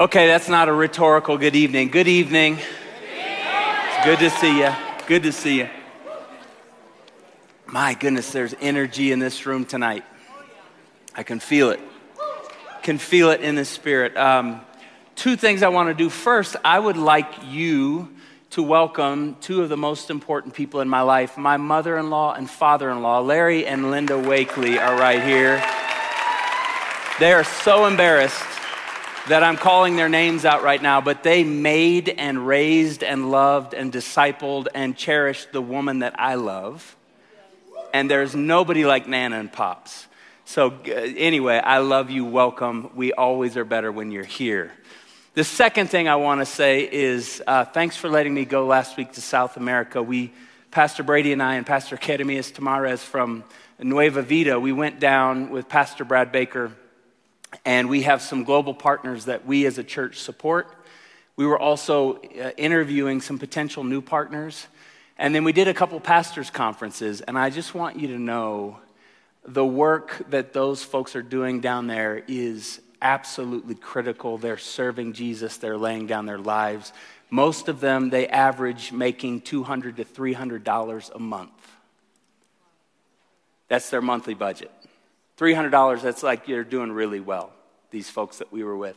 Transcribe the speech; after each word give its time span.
Okay, 0.00 0.28
that's 0.28 0.48
not 0.48 0.68
a 0.68 0.72
rhetorical 0.72 1.38
good 1.38 1.56
evening. 1.56 1.88
Good 1.88 2.06
evening. 2.06 2.56
It's 2.56 4.04
good 4.04 4.20
to 4.20 4.30
see 4.30 4.60
you. 4.60 4.72
Good 5.08 5.24
to 5.24 5.32
see 5.32 5.58
you. 5.58 5.68
My 7.66 7.94
goodness, 7.94 8.30
there's 8.30 8.54
energy 8.60 9.10
in 9.10 9.18
this 9.18 9.44
room 9.44 9.64
tonight. 9.64 10.04
I 11.16 11.24
can 11.24 11.40
feel 11.40 11.70
it. 11.70 11.80
Can 12.84 12.98
feel 12.98 13.30
it 13.30 13.40
in 13.40 13.56
the 13.56 13.64
spirit. 13.64 14.16
Um, 14.16 14.60
two 15.16 15.34
things 15.34 15.64
I 15.64 15.68
want 15.68 15.88
to 15.88 15.94
do. 15.94 16.08
First, 16.08 16.54
I 16.64 16.78
would 16.78 16.96
like 16.96 17.32
you 17.46 18.08
to 18.50 18.62
welcome 18.62 19.36
two 19.40 19.64
of 19.64 19.68
the 19.68 19.76
most 19.76 20.10
important 20.10 20.54
people 20.54 20.80
in 20.80 20.88
my 20.88 21.00
life 21.00 21.36
my 21.36 21.56
mother 21.56 21.98
in 21.98 22.08
law 22.08 22.34
and 22.34 22.48
father 22.48 22.88
in 22.88 23.02
law. 23.02 23.18
Larry 23.18 23.66
and 23.66 23.90
Linda 23.90 24.16
Wakely 24.16 24.78
are 24.78 24.96
right 24.96 25.20
here. 25.20 25.56
They 27.18 27.32
are 27.32 27.42
so 27.42 27.86
embarrassed 27.86 28.57
that 29.28 29.42
I'm 29.42 29.58
calling 29.58 29.96
their 29.96 30.08
names 30.08 30.46
out 30.46 30.62
right 30.62 30.80
now, 30.80 31.02
but 31.02 31.22
they 31.22 31.44
made 31.44 32.08
and 32.08 32.46
raised 32.46 33.02
and 33.02 33.30
loved 33.30 33.74
and 33.74 33.92
discipled 33.92 34.68
and 34.74 34.96
cherished 34.96 35.52
the 35.52 35.60
woman 35.60 35.98
that 35.98 36.18
I 36.18 36.36
love. 36.36 36.96
And 37.92 38.10
there's 38.10 38.34
nobody 38.34 38.86
like 38.86 39.06
Nana 39.06 39.38
and 39.38 39.52
Pops. 39.52 40.06
So, 40.46 40.78
anyway, 40.86 41.58
I 41.58 41.78
love 41.78 42.08
you. 42.08 42.24
Welcome. 42.24 42.90
We 42.94 43.12
always 43.12 43.58
are 43.58 43.66
better 43.66 43.92
when 43.92 44.10
you're 44.10 44.24
here. 44.24 44.72
The 45.34 45.44
second 45.44 45.88
thing 45.88 46.08
I 46.08 46.16
want 46.16 46.40
to 46.40 46.46
say 46.46 46.88
is 46.90 47.42
uh, 47.46 47.66
thanks 47.66 47.98
for 47.98 48.08
letting 48.08 48.32
me 48.32 48.46
go 48.46 48.66
last 48.66 48.96
week 48.96 49.12
to 49.12 49.20
South 49.20 49.58
America. 49.58 50.02
We, 50.02 50.32
Pastor 50.70 51.02
Brady 51.02 51.34
and 51.34 51.42
I, 51.42 51.56
and 51.56 51.66
Pastor 51.66 51.98
Kedemius 51.98 52.50
Tamares 52.50 53.00
from 53.00 53.44
Nueva 53.78 54.22
Vida, 54.22 54.58
we 54.58 54.72
went 54.72 55.00
down 55.00 55.50
with 55.50 55.68
Pastor 55.68 56.04
Brad 56.04 56.32
Baker 56.32 56.72
and 57.64 57.88
we 57.88 58.02
have 58.02 58.22
some 58.22 58.44
global 58.44 58.74
partners 58.74 59.26
that 59.26 59.46
we 59.46 59.66
as 59.66 59.78
a 59.78 59.84
church 59.84 60.20
support. 60.20 60.68
We 61.36 61.46
were 61.46 61.58
also 61.58 62.16
uh, 62.16 62.50
interviewing 62.56 63.20
some 63.20 63.38
potential 63.38 63.84
new 63.84 64.00
partners. 64.00 64.66
And 65.18 65.34
then 65.34 65.44
we 65.44 65.52
did 65.52 65.68
a 65.68 65.74
couple 65.74 65.98
pastors' 66.00 66.50
conferences. 66.50 67.20
And 67.20 67.38
I 67.38 67.50
just 67.50 67.74
want 67.74 67.98
you 67.98 68.08
to 68.08 68.18
know 68.18 68.78
the 69.44 69.64
work 69.64 70.30
that 70.30 70.52
those 70.52 70.82
folks 70.82 71.16
are 71.16 71.22
doing 71.22 71.60
down 71.60 71.86
there 71.86 72.22
is 72.28 72.80
absolutely 73.00 73.74
critical. 73.74 74.38
They're 74.38 74.58
serving 74.58 75.14
Jesus, 75.14 75.56
they're 75.56 75.78
laying 75.78 76.06
down 76.06 76.26
their 76.26 76.38
lives. 76.38 76.92
Most 77.30 77.68
of 77.68 77.80
them, 77.80 78.10
they 78.10 78.26
average 78.26 78.92
making 78.92 79.42
200 79.42 79.96
to 79.96 80.04
$300 80.04 81.14
a 81.14 81.18
month. 81.18 81.50
That's 83.68 83.90
their 83.90 84.00
monthly 84.00 84.34
budget. 84.34 84.72
$300, 85.38 86.02
that's 86.02 86.22
like 86.22 86.48
you're 86.48 86.64
doing 86.64 86.90
really 86.92 87.20
well, 87.20 87.52
these 87.90 88.10
folks 88.10 88.38
that 88.38 88.52
we 88.52 88.64
were 88.64 88.76
with. 88.76 88.96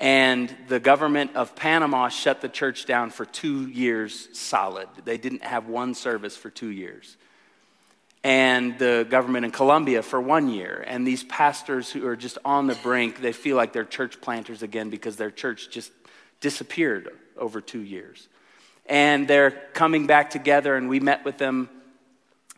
And 0.00 0.54
the 0.68 0.80
government 0.80 1.36
of 1.36 1.54
Panama 1.54 2.08
shut 2.08 2.40
the 2.40 2.48
church 2.48 2.86
down 2.86 3.10
for 3.10 3.24
two 3.24 3.68
years 3.68 4.28
solid. 4.36 4.88
They 5.04 5.18
didn't 5.18 5.44
have 5.44 5.68
one 5.68 5.94
service 5.94 6.36
for 6.36 6.50
two 6.50 6.70
years. 6.70 7.16
And 8.24 8.78
the 8.78 9.06
government 9.08 9.44
in 9.44 9.50
Colombia 9.50 10.02
for 10.02 10.20
one 10.20 10.48
year. 10.48 10.84
And 10.86 11.06
these 11.06 11.22
pastors 11.24 11.90
who 11.90 12.06
are 12.06 12.16
just 12.16 12.38
on 12.44 12.66
the 12.66 12.74
brink, 12.76 13.20
they 13.20 13.32
feel 13.32 13.56
like 13.56 13.72
they're 13.72 13.84
church 13.84 14.20
planters 14.20 14.62
again 14.62 14.90
because 14.90 15.16
their 15.16 15.30
church 15.30 15.70
just 15.70 15.92
disappeared 16.40 17.10
over 17.36 17.60
two 17.60 17.80
years. 17.80 18.28
And 18.86 19.28
they're 19.28 19.50
coming 19.50 20.06
back 20.06 20.30
together, 20.30 20.76
and 20.76 20.88
we 20.88 20.98
met 20.98 21.24
with 21.24 21.38
them 21.38 21.68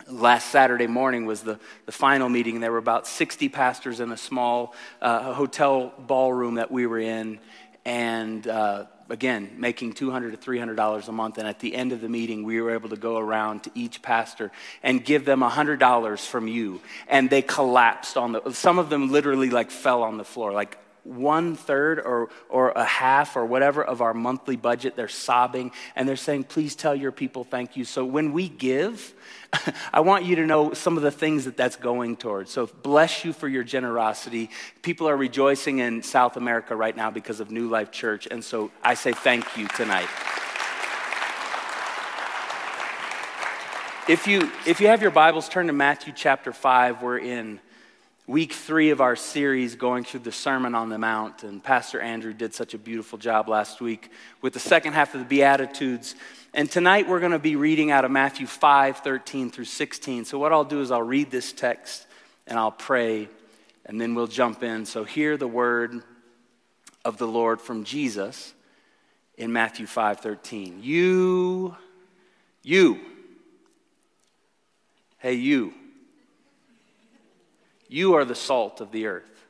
last 0.09 0.51
Saturday 0.51 0.87
morning 0.87 1.27
was 1.27 1.43
the, 1.43 1.59
the 1.87 1.93
final 1.93 2.29
meeting. 2.29 2.61
There 2.61 2.73
were 2.73 2.79
about 2.79 3.07
60 3.07 3.49
pastors 3.49 4.01
in 4.01 4.13
a 4.13 4.17
small 4.17 4.75
uh, 5.01 5.33
hotel 5.33 5.93
ballroom 5.99 6.55
that 6.55 6.71
we 6.71 6.87
were 6.87 6.99
in. 6.99 7.39
And 7.85 8.47
uh, 8.47 8.87
again, 9.11 9.57
making 9.59 9.93
200 9.93 10.31
to 10.41 10.51
$300 10.51 11.09
a 11.09 11.13
month. 11.13 11.39
And 11.39 11.47
at 11.47 11.61
the 11.61 11.75
end 11.75 11.93
of 11.93 12.01
the 12.01 12.09
meeting, 12.09 12.45
we 12.45 12.61
were 12.61 12.73
able 12.73 12.89
to 12.91 12.97
go 12.97 13.19
around 13.19 13.65
to 13.65 13.71
each 13.75 14.03
pastor 14.03 14.51
and 14.83 15.05
give 15.05 15.25
them 15.25 15.41
$100 15.41 16.27
from 16.27 16.49
you. 16.49 16.81
And 17.09 17.31
they 17.31 17.43
collapsed 17.43 18.17
on 18.17 18.33
the, 18.33 18.53
some 18.53 18.79
of 18.79 18.91
them 18.91 19.11
literally 19.11 19.51
like 19.51 19.71
fell 19.71 20.03
on 20.03 20.17
the 20.17 20.25
floor. 20.25 20.53
Like 20.53 20.79
one 21.05 21.55
third 21.55 22.01
or, 22.01 22.31
or 22.49 22.71
a 22.71 22.85
half 22.85 23.37
or 23.37 23.45
whatever 23.45 23.85
of 23.85 24.01
our 24.01 24.15
monthly 24.15 24.57
budget. 24.57 24.97
They're 24.97 25.09
sobbing 25.09 25.73
and 25.95 26.09
they're 26.09 26.17
saying, 26.17 26.45
please 26.45 26.75
tell 26.75 26.95
your 26.95 27.13
people 27.13 27.45
thank 27.45 27.77
you. 27.77 27.85
So 27.85 28.05
when 28.05 28.33
we 28.33 28.49
give, 28.49 29.15
I 29.93 30.01
want 30.01 30.25
you 30.25 30.37
to 30.37 30.47
know 30.47 30.73
some 30.73 30.97
of 30.97 31.03
the 31.03 31.11
things 31.11 31.45
that 31.45 31.57
that's 31.57 31.77
going 31.77 32.17
towards. 32.17 32.51
So 32.51 32.67
bless 32.67 33.25
you 33.25 33.33
for 33.33 33.49
your 33.49 33.65
generosity. 33.65 34.51
People 34.83 35.09
are 35.09 35.17
rejoicing 35.17 35.79
in 35.79 36.03
South 36.03 36.37
America 36.37 36.75
right 36.75 36.97
now 36.97 37.11
because 37.11 37.41
of 37.41 37.51
New 37.51 37.69
Life 37.69 37.91
Church. 37.91 38.27
And 38.31 38.43
so 38.43 38.71
I 38.83 38.95
say 38.95 39.13
thank 39.13 39.57
you 39.57 39.69
tonight. 39.69 40.09
If 44.07 44.27
you, 44.27 44.51
if 44.67 44.83
you 44.83 44.89
have 44.89 45.01
your 45.01 45.11
Bibles, 45.11 45.49
turn 45.49 45.69
to 45.69 45.73
Matthew 45.73 46.13
chapter 46.15 46.53
5. 46.53 47.01
We're 47.01 47.19
in 47.19 47.59
week 48.27 48.55
three 48.55 48.91
of 48.91 49.03
our 49.03 49.17
series 49.17 49.75
going 49.75 50.03
through 50.03 50.21
the 50.21 50.33
Sermon 50.33 50.75
on 50.75 50.89
the 50.89 50.99
Mount. 50.99 51.43
And 51.43 51.63
Pastor 51.63 52.01
Andrew 52.01 52.33
did 52.33 52.55
such 52.55 52.73
a 52.75 52.79
beautiful 52.79 53.19
job 53.19 53.49
last 53.49 53.81
week 53.81 54.11
with 54.41 54.55
the 54.55 54.61
second 54.61 54.95
half 54.95 55.15
of 55.15 55.21
the 55.21 55.27
Beatitudes. 55.27 56.15
And 56.55 56.71
tonight 56.71 57.07
we're 57.09 57.21
going 57.21 57.33
to 57.33 57.39
be 57.39 57.57
reading 57.57 57.91
out 57.91 58.05
of 58.05 58.11
Matthew 58.11 58.47
5 58.47 58.99
13 58.99 59.51
through 59.51 59.67
16. 59.67 60.25
So, 60.25 60.39
what 60.39 60.53
I'll 60.53 60.65
do 60.65 60.81
is 60.81 60.91
I'll 60.91 61.03
read 61.03 61.31
this 61.31 61.53
text 61.53 62.07
and 62.47 62.59
I'll 62.59 62.71
pray, 62.71 63.29
and 63.87 64.01
then 64.01 64.15
we'll 64.15 64.27
jump 64.27 64.63
in. 64.63 64.87
So, 64.87 65.05
hear 65.05 65.37
the 65.37 65.49
word 65.49 66.03
of 67.05 67.19
the 67.19 67.27
Lord 67.27 67.61
from 67.61 67.85
Jesus 67.85 68.55
in 69.37 69.53
Matthew 69.53 69.87
5 69.87 70.21
13. 70.21 70.79
You, 70.81 71.77
you, 72.63 73.01
hey, 75.19 75.35
you, 75.35 75.75
you 77.95 78.15
are 78.15 78.25
the 78.25 78.35
salt 78.35 78.81
of 78.81 78.91
the 78.91 79.07
earth. 79.07 79.47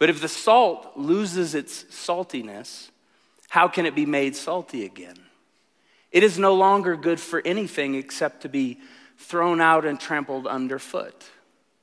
But 0.00 0.10
if 0.10 0.20
the 0.20 0.28
salt 0.28 0.96
loses 0.96 1.54
its 1.54 1.84
saltiness, 1.84 2.90
how 3.48 3.68
can 3.68 3.86
it 3.86 3.94
be 3.94 4.06
made 4.06 4.34
salty 4.34 4.84
again? 4.84 5.16
It 6.10 6.24
is 6.24 6.36
no 6.36 6.54
longer 6.54 6.96
good 6.96 7.20
for 7.20 7.40
anything 7.44 7.94
except 7.94 8.40
to 8.42 8.48
be 8.48 8.80
thrown 9.18 9.60
out 9.60 9.84
and 9.84 10.00
trampled 10.00 10.48
underfoot. 10.48 11.24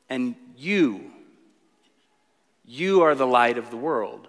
And 0.09 0.35
you, 0.57 1.09
you 2.65 3.03
are 3.03 3.15
the 3.15 3.27
light 3.27 3.57
of 3.57 3.71
the 3.71 3.77
world. 3.77 4.27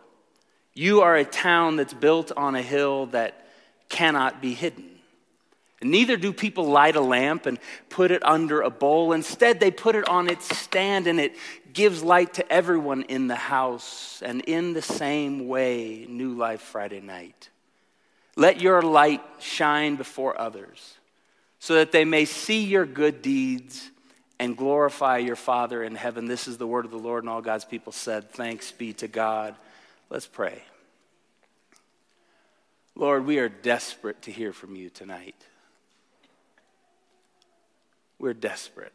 You 0.75 1.01
are 1.01 1.17
a 1.17 1.25
town 1.25 1.75
that's 1.75 1.95
built 1.95 2.31
on 2.37 2.55
a 2.55 2.63
hill 2.63 3.07
that 3.07 3.49
cannot 3.89 4.41
be 4.41 4.55
hidden. 4.55 4.96
Neither 5.91 6.17
do 6.17 6.33
people 6.33 6.67
light 6.67 6.97
a 6.97 7.01
lamp 7.01 7.47
and 7.47 7.59
put 7.89 8.11
it 8.11 8.25
under 8.25 8.63
a 8.63 8.71
bowl. 8.71 9.13
Instead, 9.13 9.61
they 9.61 9.71
put 9.71 9.95
it 9.95 10.09
on 10.09 10.29
its 10.29 10.57
stand 10.57 11.07
and 11.07 11.21
it 11.21 11.37
gives 11.73 12.03
light 12.03 12.35
to 12.35 12.53
everyone 12.53 13.03
in 13.05 13.29
the 13.29 13.37
house. 13.37 14.23
And 14.25 14.41
in 14.43 14.73
the 14.73 14.83
same 14.83 15.49
way, 15.49 16.07
New 16.09 16.35
Life 16.35 16.61
Friday 16.61 17.01
night. 17.01 17.51
Let 18.37 18.61
your 18.61 18.83
light 18.83 19.23
shine 19.41 19.97
before 19.97 20.39
others, 20.39 20.95
so 21.59 21.75
that 21.75 21.91
they 21.91 22.05
may 22.05 22.27
see 22.27 22.65
your 22.65 22.85
good 22.85 23.23
deeds 23.23 23.91
and 24.39 24.57
glorify 24.57 25.19
your 25.19 25.37
Father 25.37 25.83
in 25.83 25.95
heaven. 25.95 26.27
This 26.27 26.47
is 26.47 26.59
the 26.59 26.67
word 26.67 26.85
of 26.85 26.91
the 26.91 26.99
Lord, 26.99 27.25
and 27.25 27.31
all 27.31 27.41
God's 27.41 27.65
people 27.65 27.93
said, 27.93 28.31
Thanks 28.31 28.73
be 28.73 28.93
to 28.95 29.09
God. 29.09 29.55
Let's 30.11 30.27
pray. 30.27 30.63
Lord, 32.95 33.25
we 33.27 33.39
are 33.39 33.49
desperate 33.49 34.23
to 34.23 34.31
hear 34.31 34.53
from 34.53 34.77
you 34.77 34.91
tonight. 34.91 35.35
We're 38.19 38.35
desperate. 38.35 38.93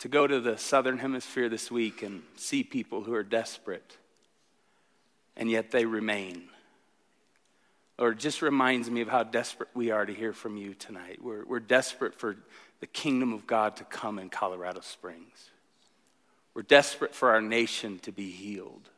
To 0.00 0.08
go 0.08 0.26
to 0.26 0.40
the 0.40 0.56
southern 0.56 0.98
hemisphere 0.98 1.48
this 1.48 1.70
week 1.70 2.02
and 2.02 2.22
see 2.36 2.62
people 2.62 3.02
who 3.02 3.14
are 3.14 3.24
desperate, 3.24 3.96
and 5.36 5.50
yet 5.50 5.70
they 5.70 5.84
remain 5.84 6.48
or 7.98 8.14
just 8.14 8.42
reminds 8.42 8.90
me 8.90 9.00
of 9.00 9.08
how 9.08 9.24
desperate 9.24 9.68
we 9.74 9.90
are 9.90 10.06
to 10.06 10.14
hear 10.14 10.32
from 10.32 10.56
you 10.56 10.72
tonight. 10.74 11.18
We're, 11.20 11.44
we're 11.44 11.60
desperate 11.60 12.14
for 12.14 12.36
the 12.80 12.86
kingdom 12.86 13.32
of 13.32 13.46
God 13.46 13.76
to 13.76 13.84
come 13.84 14.20
in 14.20 14.30
Colorado 14.30 14.80
Springs. 14.80 15.50
We're 16.54 16.62
desperate 16.62 17.14
for 17.14 17.30
our 17.30 17.40
nation 17.40 17.98
to 18.00 18.12
be 18.12 18.30
healed. 18.30 18.88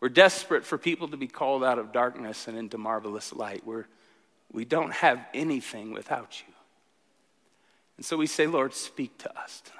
We're 0.00 0.10
desperate 0.10 0.64
for 0.64 0.76
people 0.76 1.08
to 1.08 1.16
be 1.16 1.26
called 1.26 1.64
out 1.64 1.78
of 1.78 1.92
darkness 1.92 2.46
and 2.46 2.58
into 2.58 2.76
marvelous 2.76 3.32
light. 3.32 3.66
We're, 3.66 3.86
we 4.52 4.64
don't 4.64 4.92
have 4.92 5.24
anything 5.34 5.92
without 5.92 6.42
you. 6.46 6.54
And 7.96 8.06
so 8.06 8.16
we 8.16 8.26
say, 8.26 8.46
Lord, 8.46 8.74
speak 8.74 9.18
to 9.18 9.38
us 9.38 9.60
tonight. 9.60 9.78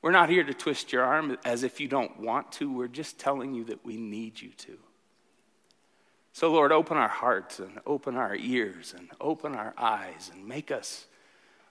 We're 0.00 0.12
not 0.12 0.30
here 0.30 0.44
to 0.44 0.54
twist 0.54 0.92
your 0.92 1.04
arm 1.04 1.36
as 1.44 1.62
if 1.62 1.80
you 1.80 1.88
don't 1.88 2.20
want 2.20 2.52
to. 2.52 2.72
We're 2.72 2.88
just 2.88 3.18
telling 3.18 3.54
you 3.54 3.64
that 3.64 3.84
we 3.84 3.96
need 3.96 4.40
you 4.40 4.50
to. 4.50 4.78
So, 6.32 6.50
Lord, 6.50 6.72
open 6.72 6.96
our 6.96 7.08
hearts 7.08 7.58
and 7.58 7.78
open 7.86 8.16
our 8.16 8.34
ears 8.34 8.94
and 8.96 9.08
open 9.20 9.54
our 9.54 9.74
eyes 9.76 10.30
and 10.32 10.46
make 10.48 10.70
us 10.70 11.06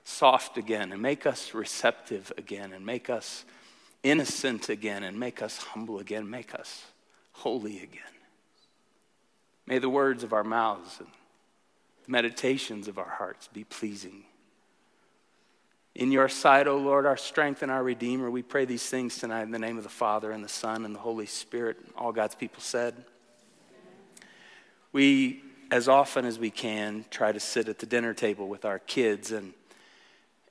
soft 0.03 0.57
again 0.57 0.91
and 0.91 1.01
make 1.01 1.25
us 1.25 1.53
receptive 1.53 2.31
again 2.37 2.71
and 2.73 2.85
make 2.85 3.09
us 3.09 3.43
innocent 4.03 4.69
again 4.69 5.03
and 5.03 5.19
make 5.19 5.41
us 5.41 5.57
humble 5.57 5.99
again, 5.99 6.29
make 6.29 6.53
us 6.53 6.85
holy 7.33 7.81
again. 7.81 8.01
May 9.71 9.79
the 9.79 9.89
words 9.89 10.25
of 10.25 10.33
our 10.33 10.43
mouths 10.43 10.97
and 10.99 11.07
the 12.03 12.11
meditations 12.11 12.89
of 12.89 12.97
our 12.97 13.07
hearts 13.07 13.47
be 13.47 13.63
pleasing. 13.63 14.25
In 15.95 16.11
your 16.11 16.27
sight, 16.27 16.67
O 16.67 16.75
Lord, 16.75 17.05
our 17.05 17.15
strength 17.15 17.61
and 17.61 17.71
our 17.71 17.81
Redeemer, 17.81 18.29
we 18.29 18.41
pray 18.41 18.65
these 18.65 18.85
things 18.85 19.17
tonight 19.17 19.43
in 19.43 19.51
the 19.51 19.59
name 19.59 19.77
of 19.77 19.83
the 19.83 19.89
Father 19.89 20.33
and 20.33 20.43
the 20.43 20.49
Son 20.49 20.83
and 20.83 20.93
the 20.93 20.99
Holy 20.99 21.25
Spirit. 21.25 21.77
All 21.95 22.11
God's 22.11 22.35
people 22.35 22.61
said. 22.61 23.05
We, 24.91 25.41
as 25.71 25.87
often 25.87 26.25
as 26.25 26.37
we 26.37 26.49
can, 26.49 27.05
try 27.09 27.31
to 27.31 27.39
sit 27.39 27.69
at 27.69 27.79
the 27.79 27.85
dinner 27.85 28.13
table 28.13 28.49
with 28.49 28.65
our 28.65 28.79
kids 28.79 29.31
and 29.31 29.53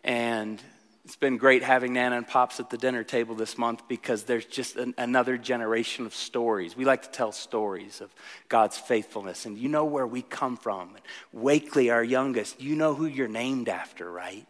and 0.02 0.62
it's 1.10 1.16
been 1.16 1.38
great 1.38 1.64
having 1.64 1.94
Nana 1.94 2.18
and 2.18 2.28
Pops 2.28 2.60
at 2.60 2.70
the 2.70 2.78
dinner 2.78 3.02
table 3.02 3.34
this 3.34 3.58
month 3.58 3.88
because 3.88 4.22
there's 4.22 4.44
just 4.44 4.76
an, 4.76 4.94
another 4.96 5.36
generation 5.36 6.06
of 6.06 6.14
stories. 6.14 6.76
We 6.76 6.84
like 6.84 7.02
to 7.02 7.10
tell 7.10 7.32
stories 7.32 8.00
of 8.00 8.14
God's 8.48 8.78
faithfulness, 8.78 9.44
and 9.44 9.58
you 9.58 9.68
know 9.68 9.84
where 9.84 10.06
we 10.06 10.22
come 10.22 10.56
from. 10.56 10.90
Wakely, 11.32 11.90
our 11.90 12.04
youngest, 12.04 12.60
you 12.60 12.76
know 12.76 12.94
who 12.94 13.06
you're 13.06 13.26
named 13.26 13.68
after, 13.68 14.08
right? 14.08 14.46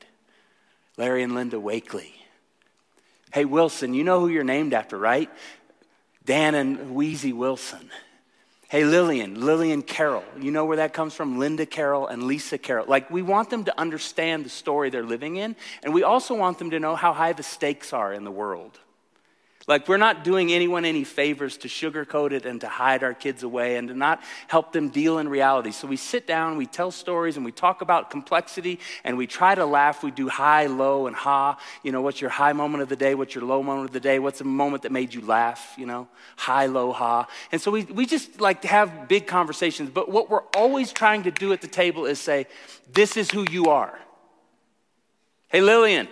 Larry 0.98 1.22
and 1.22 1.34
Linda 1.34 1.58
Wakely. 1.58 2.12
Hey, 3.32 3.46
Wilson, 3.46 3.94
you 3.94 4.04
know 4.04 4.20
who 4.20 4.28
you're 4.28 4.44
named 4.44 4.74
after, 4.74 4.98
right? 4.98 5.30
Dan 6.26 6.54
and 6.54 6.94
Wheezy 6.94 7.32
Wilson. 7.32 7.90
Hey, 8.70 8.84
Lillian, 8.84 9.44
Lillian 9.44 9.82
Carroll. 9.82 10.22
You 10.40 10.52
know 10.52 10.64
where 10.64 10.76
that 10.76 10.92
comes 10.92 11.12
from? 11.12 11.40
Linda 11.40 11.66
Carroll 11.66 12.06
and 12.06 12.22
Lisa 12.22 12.56
Carroll. 12.56 12.86
Like, 12.86 13.10
we 13.10 13.20
want 13.20 13.50
them 13.50 13.64
to 13.64 13.76
understand 13.76 14.44
the 14.44 14.48
story 14.48 14.90
they're 14.90 15.02
living 15.02 15.34
in, 15.34 15.56
and 15.82 15.92
we 15.92 16.04
also 16.04 16.36
want 16.36 16.60
them 16.60 16.70
to 16.70 16.78
know 16.78 16.94
how 16.94 17.12
high 17.12 17.32
the 17.32 17.42
stakes 17.42 17.92
are 17.92 18.12
in 18.12 18.22
the 18.22 18.30
world. 18.30 18.78
Like, 19.70 19.86
we're 19.86 19.98
not 19.98 20.24
doing 20.24 20.50
anyone 20.50 20.84
any 20.84 21.04
favors 21.04 21.56
to 21.58 21.68
sugarcoat 21.68 22.32
it 22.32 22.44
and 22.44 22.60
to 22.60 22.66
hide 22.66 23.04
our 23.04 23.14
kids 23.14 23.44
away 23.44 23.76
and 23.76 23.86
to 23.86 23.94
not 23.94 24.20
help 24.48 24.72
them 24.72 24.88
deal 24.88 25.18
in 25.18 25.28
reality. 25.28 25.70
So 25.70 25.86
we 25.86 25.96
sit 25.96 26.26
down, 26.26 26.56
we 26.56 26.66
tell 26.66 26.90
stories, 26.90 27.36
and 27.36 27.44
we 27.44 27.52
talk 27.52 27.80
about 27.80 28.10
complexity, 28.10 28.80
and 29.04 29.16
we 29.16 29.28
try 29.28 29.54
to 29.54 29.64
laugh. 29.64 30.02
We 30.02 30.10
do 30.10 30.28
high, 30.28 30.66
low, 30.66 31.06
and 31.06 31.14
ha. 31.14 31.56
You 31.84 31.92
know, 31.92 32.02
what's 32.02 32.20
your 32.20 32.30
high 32.30 32.52
moment 32.52 32.82
of 32.82 32.88
the 32.88 32.96
day? 32.96 33.14
What's 33.14 33.32
your 33.32 33.44
low 33.44 33.62
moment 33.62 33.86
of 33.86 33.92
the 33.92 34.00
day? 34.00 34.18
What's 34.18 34.40
a 34.40 34.44
moment 34.44 34.82
that 34.82 34.90
made 34.90 35.14
you 35.14 35.20
laugh? 35.20 35.72
You 35.78 35.86
know, 35.86 36.08
high, 36.36 36.66
low, 36.66 36.90
ha. 36.90 37.28
And 37.52 37.60
so 37.60 37.70
we, 37.70 37.84
we 37.84 38.06
just 38.06 38.40
like 38.40 38.62
to 38.62 38.68
have 38.68 39.06
big 39.06 39.28
conversations. 39.28 39.88
But 39.88 40.08
what 40.08 40.28
we're 40.30 40.42
always 40.56 40.92
trying 40.92 41.22
to 41.22 41.30
do 41.30 41.52
at 41.52 41.60
the 41.60 41.68
table 41.68 42.06
is 42.06 42.18
say, 42.18 42.48
this 42.92 43.16
is 43.16 43.30
who 43.30 43.46
you 43.48 43.66
are. 43.66 43.96
Hey, 45.46 45.60
Lillian, 45.60 46.08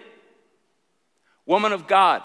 woman 1.44 1.72
of 1.72 1.88
God 1.88 2.22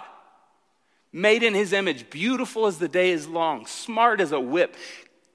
made 1.13 1.43
in 1.43 1.53
his 1.53 1.71
image, 1.71 2.09
beautiful 2.09 2.65
as 2.65 2.79
the 2.79 2.87
day 2.87 3.11
is 3.11 3.27
long, 3.27 3.67
smart 3.67 4.19
as 4.19 4.31
a 4.31 4.39
whip, 4.39 4.75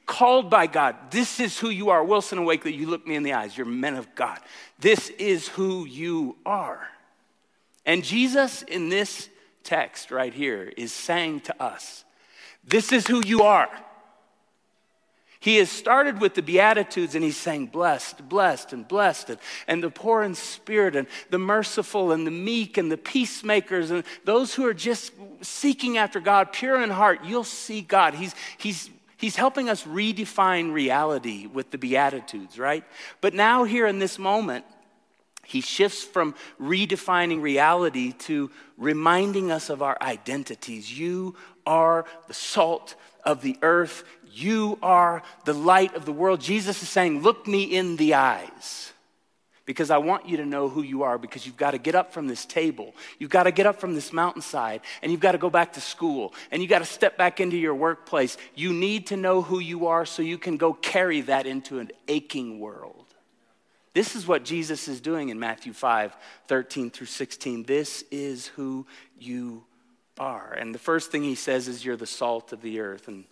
called 0.04 0.50
by 0.50 0.66
God. 0.66 0.96
This 1.10 1.38
is 1.38 1.58
who 1.58 1.70
you 1.70 1.90
are. 1.90 2.02
Wilson 2.02 2.38
and 2.38 2.46
Wakely, 2.46 2.74
you 2.74 2.88
look 2.88 3.06
me 3.06 3.14
in 3.14 3.22
the 3.22 3.34
eyes. 3.34 3.56
You're 3.56 3.66
men 3.66 3.94
of 3.94 4.12
God. 4.14 4.40
This 4.80 5.10
is 5.10 5.48
who 5.48 5.86
you 5.86 6.36
are. 6.44 6.88
And 7.86 8.02
Jesus, 8.02 8.62
in 8.62 8.88
this 8.88 9.30
text 9.62 10.10
right 10.10 10.34
here, 10.34 10.72
is 10.76 10.92
saying 10.92 11.40
to 11.42 11.62
us, 11.62 12.04
This 12.64 12.92
is 12.92 13.06
who 13.06 13.22
you 13.24 13.42
are. 13.42 13.70
He 15.40 15.56
has 15.56 15.70
started 15.70 16.20
with 16.20 16.34
the 16.34 16.42
Beatitudes 16.42 17.14
and 17.14 17.22
he's 17.22 17.36
saying, 17.36 17.66
Blessed, 17.66 18.28
blessed, 18.28 18.72
and 18.72 18.86
blessed, 18.86 19.30
and, 19.30 19.38
and 19.68 19.82
the 19.82 19.90
poor 19.90 20.22
in 20.22 20.34
spirit, 20.34 20.96
and 20.96 21.06
the 21.30 21.38
merciful, 21.38 22.10
and 22.10 22.26
the 22.26 22.32
meek, 22.32 22.76
and 22.76 22.90
the 22.90 22.96
peacemakers, 22.96 23.90
and 23.90 24.02
those 24.24 24.54
who 24.54 24.66
are 24.66 24.74
just 24.74 25.12
seeking 25.40 25.96
after 25.96 26.18
God, 26.18 26.52
pure 26.52 26.82
in 26.82 26.90
heart, 26.90 27.20
you'll 27.24 27.44
see 27.44 27.82
God. 27.82 28.14
He's, 28.14 28.34
he's, 28.58 28.90
he's 29.16 29.36
helping 29.36 29.68
us 29.68 29.84
redefine 29.84 30.72
reality 30.72 31.46
with 31.46 31.70
the 31.70 31.78
Beatitudes, 31.78 32.58
right? 32.58 32.84
But 33.20 33.32
now, 33.32 33.62
here 33.62 33.86
in 33.86 34.00
this 34.00 34.18
moment, 34.18 34.64
he 35.44 35.60
shifts 35.60 36.02
from 36.02 36.34
redefining 36.60 37.40
reality 37.40 38.12
to 38.12 38.50
reminding 38.76 39.52
us 39.52 39.70
of 39.70 39.82
our 39.82 39.96
identities. 40.02 40.98
You 40.98 41.36
are 41.64 42.04
the 42.26 42.34
salt 42.34 42.96
of 43.24 43.42
the 43.42 43.58
earth. 43.62 44.04
You 44.32 44.78
are 44.82 45.22
the 45.44 45.54
light 45.54 45.94
of 45.94 46.04
the 46.04 46.12
world. 46.12 46.40
Jesus 46.40 46.82
is 46.82 46.88
saying, 46.88 47.22
Look 47.22 47.46
me 47.46 47.64
in 47.64 47.96
the 47.96 48.14
eyes 48.14 48.92
because 49.68 49.90
I 49.90 49.98
want 49.98 50.26
you 50.26 50.38
to 50.38 50.46
know 50.46 50.70
who 50.70 50.80
you 50.80 51.02
are 51.02 51.18
because 51.18 51.44
you've 51.44 51.58
got 51.58 51.72
to 51.72 51.78
get 51.78 51.94
up 51.94 52.10
from 52.10 52.26
this 52.26 52.46
table. 52.46 52.94
You've 53.18 53.28
got 53.28 53.42
to 53.42 53.50
get 53.50 53.66
up 53.66 53.78
from 53.78 53.94
this 53.94 54.14
mountainside 54.14 54.80
and 55.02 55.12
you've 55.12 55.20
got 55.20 55.32
to 55.32 55.38
go 55.38 55.50
back 55.50 55.74
to 55.74 55.80
school 55.82 56.32
and 56.50 56.62
you've 56.62 56.70
got 56.70 56.78
to 56.78 56.86
step 56.86 57.18
back 57.18 57.38
into 57.38 57.58
your 57.58 57.74
workplace. 57.74 58.38
You 58.54 58.72
need 58.72 59.08
to 59.08 59.16
know 59.18 59.42
who 59.42 59.58
you 59.58 59.88
are 59.88 60.06
so 60.06 60.22
you 60.22 60.38
can 60.38 60.56
go 60.56 60.72
carry 60.72 61.20
that 61.20 61.46
into 61.46 61.80
an 61.80 61.90
aching 62.08 62.60
world. 62.60 63.04
This 63.92 64.16
is 64.16 64.26
what 64.26 64.42
Jesus 64.42 64.88
is 64.88 65.02
doing 65.02 65.28
in 65.28 65.38
Matthew 65.38 65.74
5 65.74 66.16
13 66.46 66.90
through 66.90 67.06
16. 67.06 67.64
This 67.64 68.04
is 68.10 68.46
who 68.46 68.86
you 69.18 69.64
are. 70.18 70.52
And 70.52 70.74
the 70.74 70.78
first 70.78 71.10
thing 71.10 71.22
he 71.22 71.34
says 71.34 71.68
is, 71.68 71.84
You're 71.84 71.96
the 71.96 72.06
salt 72.06 72.52
of 72.52 72.62
the 72.62 72.80
earth. 72.80 73.08
And 73.08 73.24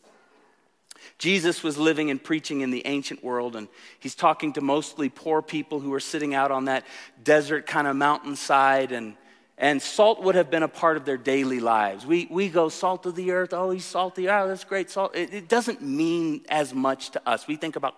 Jesus 1.18 1.62
was 1.62 1.78
living 1.78 2.10
and 2.10 2.22
preaching 2.22 2.60
in 2.60 2.70
the 2.70 2.86
ancient 2.86 3.22
world, 3.22 3.56
and 3.56 3.68
he's 3.98 4.14
talking 4.14 4.52
to 4.54 4.60
mostly 4.60 5.08
poor 5.08 5.42
people 5.42 5.80
who 5.80 5.92
are 5.94 6.00
sitting 6.00 6.34
out 6.34 6.50
on 6.50 6.66
that 6.66 6.84
desert 7.22 7.66
kind 7.66 7.86
of 7.86 7.96
mountainside. 7.96 8.92
And, 8.92 9.14
and 9.56 9.80
salt 9.80 10.22
would 10.22 10.34
have 10.34 10.50
been 10.50 10.62
a 10.62 10.68
part 10.68 10.96
of 10.96 11.04
their 11.04 11.16
daily 11.16 11.60
lives. 11.60 12.04
We, 12.04 12.26
we 12.30 12.48
go, 12.48 12.68
salt 12.68 13.06
of 13.06 13.14
the 13.14 13.30
earth, 13.32 13.54
oh, 13.54 13.70
he's 13.70 13.84
salty, 13.84 14.28
oh, 14.28 14.48
that's 14.48 14.64
great 14.64 14.90
salt. 14.90 15.16
It, 15.16 15.32
it 15.32 15.48
doesn't 15.48 15.80
mean 15.80 16.42
as 16.48 16.74
much 16.74 17.10
to 17.10 17.28
us. 17.28 17.46
We 17.46 17.56
think 17.56 17.76
about 17.76 17.94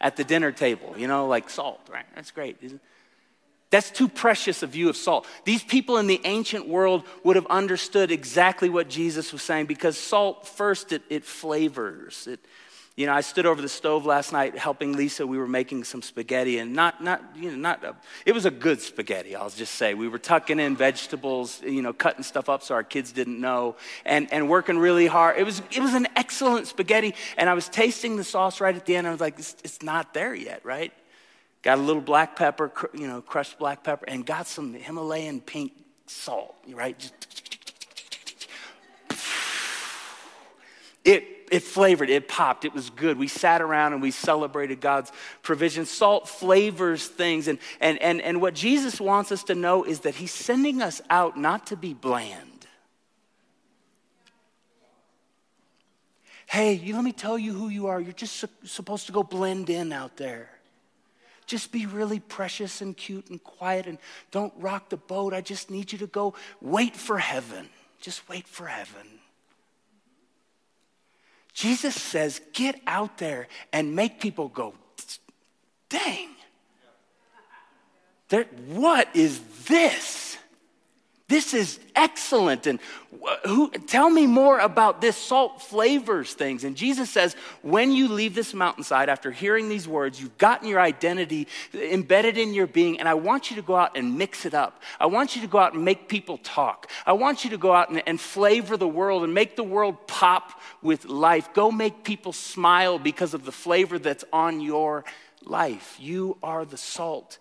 at 0.00 0.16
the 0.16 0.24
dinner 0.24 0.52
table, 0.52 0.94
you 0.96 1.08
know, 1.08 1.26
like 1.26 1.50
salt, 1.50 1.80
right? 1.90 2.06
That's 2.14 2.30
great. 2.30 2.56
That's 3.70 3.90
too 3.90 4.08
precious 4.08 4.62
a 4.62 4.66
view 4.66 4.88
of 4.88 4.96
salt. 4.96 5.26
These 5.44 5.62
people 5.62 5.98
in 5.98 6.06
the 6.06 6.20
ancient 6.24 6.66
world 6.66 7.04
would 7.22 7.36
have 7.36 7.46
understood 7.46 8.10
exactly 8.10 8.70
what 8.70 8.88
Jesus 8.88 9.32
was 9.32 9.42
saying 9.42 9.66
because 9.66 9.98
salt, 9.98 10.46
first, 10.46 10.92
it, 10.92 11.02
it 11.10 11.24
flavors. 11.24 12.26
It, 12.26 12.40
you 12.96 13.06
know, 13.06 13.12
I 13.12 13.20
stood 13.20 13.46
over 13.46 13.62
the 13.62 13.68
stove 13.68 14.06
last 14.06 14.32
night 14.32 14.58
helping 14.58 14.96
Lisa. 14.96 15.24
We 15.24 15.38
were 15.38 15.46
making 15.46 15.84
some 15.84 16.02
spaghetti, 16.02 16.58
and 16.58 16.72
not, 16.72 17.00
not, 17.00 17.22
you 17.36 17.50
know, 17.52 17.56
not. 17.56 17.84
A, 17.84 17.94
it 18.26 18.32
was 18.32 18.44
a 18.44 18.50
good 18.50 18.80
spaghetti. 18.80 19.36
I'll 19.36 19.50
just 19.50 19.76
say 19.76 19.94
we 19.94 20.08
were 20.08 20.18
tucking 20.18 20.58
in 20.58 20.74
vegetables, 20.74 21.62
you 21.62 21.80
know, 21.80 21.92
cutting 21.92 22.24
stuff 22.24 22.48
up 22.48 22.64
so 22.64 22.74
our 22.74 22.82
kids 22.82 23.12
didn't 23.12 23.40
know, 23.40 23.76
and 24.04 24.32
and 24.32 24.48
working 24.48 24.78
really 24.78 25.06
hard. 25.06 25.38
It 25.38 25.44
was 25.44 25.62
it 25.70 25.78
was 25.78 25.94
an 25.94 26.08
excellent 26.16 26.66
spaghetti, 26.66 27.14
and 27.36 27.48
I 27.48 27.54
was 27.54 27.68
tasting 27.68 28.16
the 28.16 28.24
sauce 28.24 28.60
right 28.60 28.74
at 28.74 28.84
the 28.84 28.96
end. 28.96 29.06
I 29.06 29.12
was 29.12 29.20
like, 29.20 29.38
it's, 29.38 29.54
it's 29.62 29.80
not 29.80 30.12
there 30.12 30.34
yet, 30.34 30.64
right? 30.64 30.92
Got 31.62 31.78
a 31.78 31.82
little 31.82 32.02
black 32.02 32.36
pepper, 32.36 32.70
you 32.94 33.06
know, 33.06 33.20
crushed 33.20 33.58
black 33.58 33.82
pepper, 33.82 34.04
and 34.06 34.24
got 34.24 34.46
some 34.46 34.74
Himalayan 34.74 35.40
pink 35.40 35.72
salt, 36.06 36.54
right? 36.68 36.98
Just 36.98 37.14
it, 41.04 41.48
it 41.50 41.62
flavored, 41.62 42.10
it 42.10 42.28
popped, 42.28 42.66
it 42.66 42.74
was 42.74 42.90
good. 42.90 43.18
We 43.18 43.28
sat 43.28 43.62
around 43.62 43.94
and 43.94 44.02
we 44.02 44.10
celebrated 44.10 44.80
God's 44.80 45.10
provision. 45.42 45.86
Salt 45.86 46.28
flavors 46.28 47.06
things. 47.06 47.48
And, 47.48 47.58
and, 47.80 48.00
and, 48.02 48.20
and 48.20 48.42
what 48.42 48.54
Jesus 48.54 49.00
wants 49.00 49.32
us 49.32 49.44
to 49.44 49.54
know 49.54 49.84
is 49.84 50.00
that 50.00 50.16
He's 50.16 50.32
sending 50.32 50.82
us 50.82 51.00
out 51.08 51.38
not 51.38 51.68
to 51.68 51.76
be 51.76 51.94
bland. 51.94 52.66
Hey, 56.46 56.74
you, 56.74 56.94
let 56.94 57.04
me 57.04 57.12
tell 57.12 57.38
you 57.38 57.52
who 57.52 57.68
you 57.68 57.86
are. 57.86 58.00
You're 58.00 58.12
just 58.12 58.36
su- 58.36 58.48
supposed 58.64 59.06
to 59.06 59.12
go 59.12 59.22
blend 59.22 59.70
in 59.70 59.92
out 59.92 60.16
there. 60.16 60.50
Just 61.48 61.72
be 61.72 61.86
really 61.86 62.20
precious 62.20 62.82
and 62.82 62.94
cute 62.94 63.30
and 63.30 63.42
quiet 63.42 63.86
and 63.86 63.96
don't 64.30 64.52
rock 64.58 64.90
the 64.90 64.98
boat. 64.98 65.32
I 65.32 65.40
just 65.40 65.70
need 65.70 65.90
you 65.90 65.96
to 65.98 66.06
go 66.06 66.34
wait 66.60 66.94
for 66.94 67.16
heaven. 67.16 67.70
Just 68.02 68.28
wait 68.28 68.46
for 68.46 68.66
heaven. 68.66 69.06
Jesus 71.54 71.94
says, 71.94 72.42
get 72.52 72.78
out 72.86 73.16
there 73.16 73.48
and 73.72 73.96
make 73.96 74.20
people 74.20 74.48
go, 74.48 74.74
dang. 75.88 76.28
what 78.66 79.08
is 79.14 79.40
this? 79.66 80.27
This 81.28 81.52
is 81.52 81.78
excellent. 81.94 82.66
And 82.66 82.80
who, 83.44 83.70
tell 83.70 84.08
me 84.08 84.26
more 84.26 84.58
about 84.58 85.02
this 85.02 85.14
salt 85.14 85.60
flavors 85.60 86.32
things. 86.32 86.64
And 86.64 86.74
Jesus 86.74 87.10
says, 87.10 87.36
when 87.60 87.92
you 87.92 88.08
leave 88.08 88.34
this 88.34 88.54
mountainside 88.54 89.10
after 89.10 89.30
hearing 89.30 89.68
these 89.68 89.86
words, 89.86 90.18
you've 90.18 90.38
gotten 90.38 90.66
your 90.66 90.80
identity 90.80 91.46
embedded 91.74 92.38
in 92.38 92.54
your 92.54 92.66
being. 92.66 92.98
And 92.98 93.06
I 93.06 93.12
want 93.12 93.50
you 93.50 93.56
to 93.56 93.62
go 93.62 93.76
out 93.76 93.94
and 93.94 94.16
mix 94.16 94.46
it 94.46 94.54
up. 94.54 94.80
I 94.98 95.04
want 95.04 95.36
you 95.36 95.42
to 95.42 95.48
go 95.48 95.58
out 95.58 95.74
and 95.74 95.84
make 95.84 96.08
people 96.08 96.38
talk. 96.38 96.90
I 97.04 97.12
want 97.12 97.44
you 97.44 97.50
to 97.50 97.58
go 97.58 97.74
out 97.74 97.90
and, 97.90 98.02
and 98.06 98.18
flavor 98.18 98.78
the 98.78 98.88
world 98.88 99.22
and 99.22 99.34
make 99.34 99.54
the 99.54 99.64
world 99.64 100.06
pop 100.06 100.58
with 100.80 101.04
life. 101.04 101.52
Go 101.52 101.70
make 101.70 102.04
people 102.04 102.32
smile 102.32 102.98
because 102.98 103.34
of 103.34 103.44
the 103.44 103.52
flavor 103.52 103.98
that's 103.98 104.24
on 104.32 104.62
your 104.62 105.04
life. 105.44 105.98
You 106.00 106.38
are 106.42 106.64
the 106.64 106.78
salt 106.78 107.36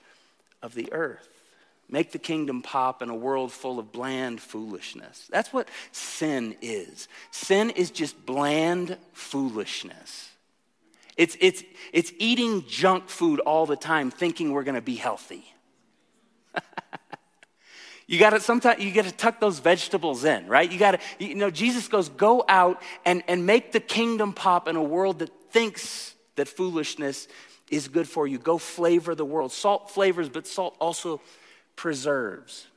of 0.61 0.75
the 0.75 0.91
earth. 0.91 1.36
Make 1.89 2.11
the 2.11 2.19
kingdom 2.19 2.61
pop 2.61 3.01
in 3.01 3.09
a 3.09 3.15
world 3.15 3.51
full 3.51 3.79
of 3.79 3.93
bland 3.93 4.41
foolishness. 4.41 5.25
That's 5.29 5.53
what 5.53 5.69
sin 5.93 6.55
is. 6.61 7.07
Sin 7.31 7.69
is 7.69 7.91
just 7.91 8.25
bland 8.25 8.97
foolishness. 9.13 10.31
It's, 11.15 11.37
it's, 11.39 11.63
it's 11.93 12.11
eating 12.19 12.65
junk 12.67 13.09
food 13.09 13.39
all 13.39 13.65
the 13.65 13.77
time, 13.77 14.11
thinking 14.11 14.51
we're 14.51 14.63
going 14.63 14.75
to 14.75 14.81
be 14.81 14.95
healthy. 14.95 15.45
you 18.07 18.19
got 18.19 18.31
to 18.31 18.39
sometimes 18.41 18.83
you 18.83 18.91
got 18.91 19.05
to 19.05 19.11
tuck 19.11 19.39
those 19.39 19.59
vegetables 19.59 20.25
in, 20.25 20.47
right? 20.47 20.69
You 20.71 20.77
got 20.77 20.91
to 20.91 20.99
you 21.19 21.35
know 21.35 21.49
Jesus 21.49 21.87
goes 21.87 22.09
go 22.09 22.43
out 22.47 22.81
and 23.05 23.23
and 23.27 23.45
make 23.45 23.71
the 23.71 23.79
kingdom 23.79 24.33
pop 24.33 24.67
in 24.67 24.75
a 24.75 24.83
world 24.83 25.19
that 25.19 25.31
thinks 25.51 26.15
that 26.35 26.47
foolishness 26.47 27.27
is 27.69 27.87
good 27.87 28.07
for 28.07 28.27
you. 28.27 28.37
Go 28.37 28.57
flavor 28.57 29.13
the 29.13 29.25
world. 29.25 29.51
Salt 29.51 29.91
flavors, 29.91 30.29
but 30.29 30.47
salt 30.47 30.75
also 30.79 31.21
preserves. 31.77 32.67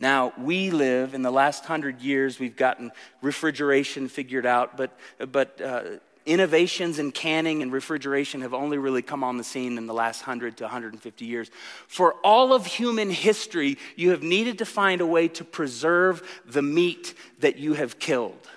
Now, 0.00 0.32
we 0.38 0.70
live 0.70 1.14
in 1.14 1.22
the 1.22 1.30
last 1.30 1.66
hundred 1.66 2.00
years, 2.00 2.40
we've 2.40 2.56
gotten 2.56 2.90
refrigeration 3.22 4.08
figured 4.08 4.46
out, 4.46 4.76
but, 4.76 4.98
but 5.30 5.60
uh, 5.60 5.82
innovations 6.24 6.98
in 6.98 7.12
canning 7.12 7.60
and 7.60 7.70
refrigeration 7.70 8.40
have 8.40 8.54
only 8.54 8.78
really 8.78 9.02
come 9.02 9.22
on 9.22 9.36
the 9.36 9.44
scene 9.44 9.76
in 9.76 9.86
the 9.86 9.92
last 9.92 10.22
100 10.22 10.56
to 10.56 10.64
150 10.64 11.24
years. 11.24 11.50
For 11.86 12.14
all 12.24 12.54
of 12.54 12.64
human 12.64 13.10
history, 13.10 13.76
you 13.94 14.10
have 14.10 14.22
needed 14.22 14.58
to 14.58 14.64
find 14.64 15.02
a 15.02 15.06
way 15.06 15.28
to 15.28 15.44
preserve 15.44 16.42
the 16.46 16.62
meat 16.62 17.14
that 17.40 17.58
you 17.58 17.74
have 17.74 17.98
killed 17.98 18.48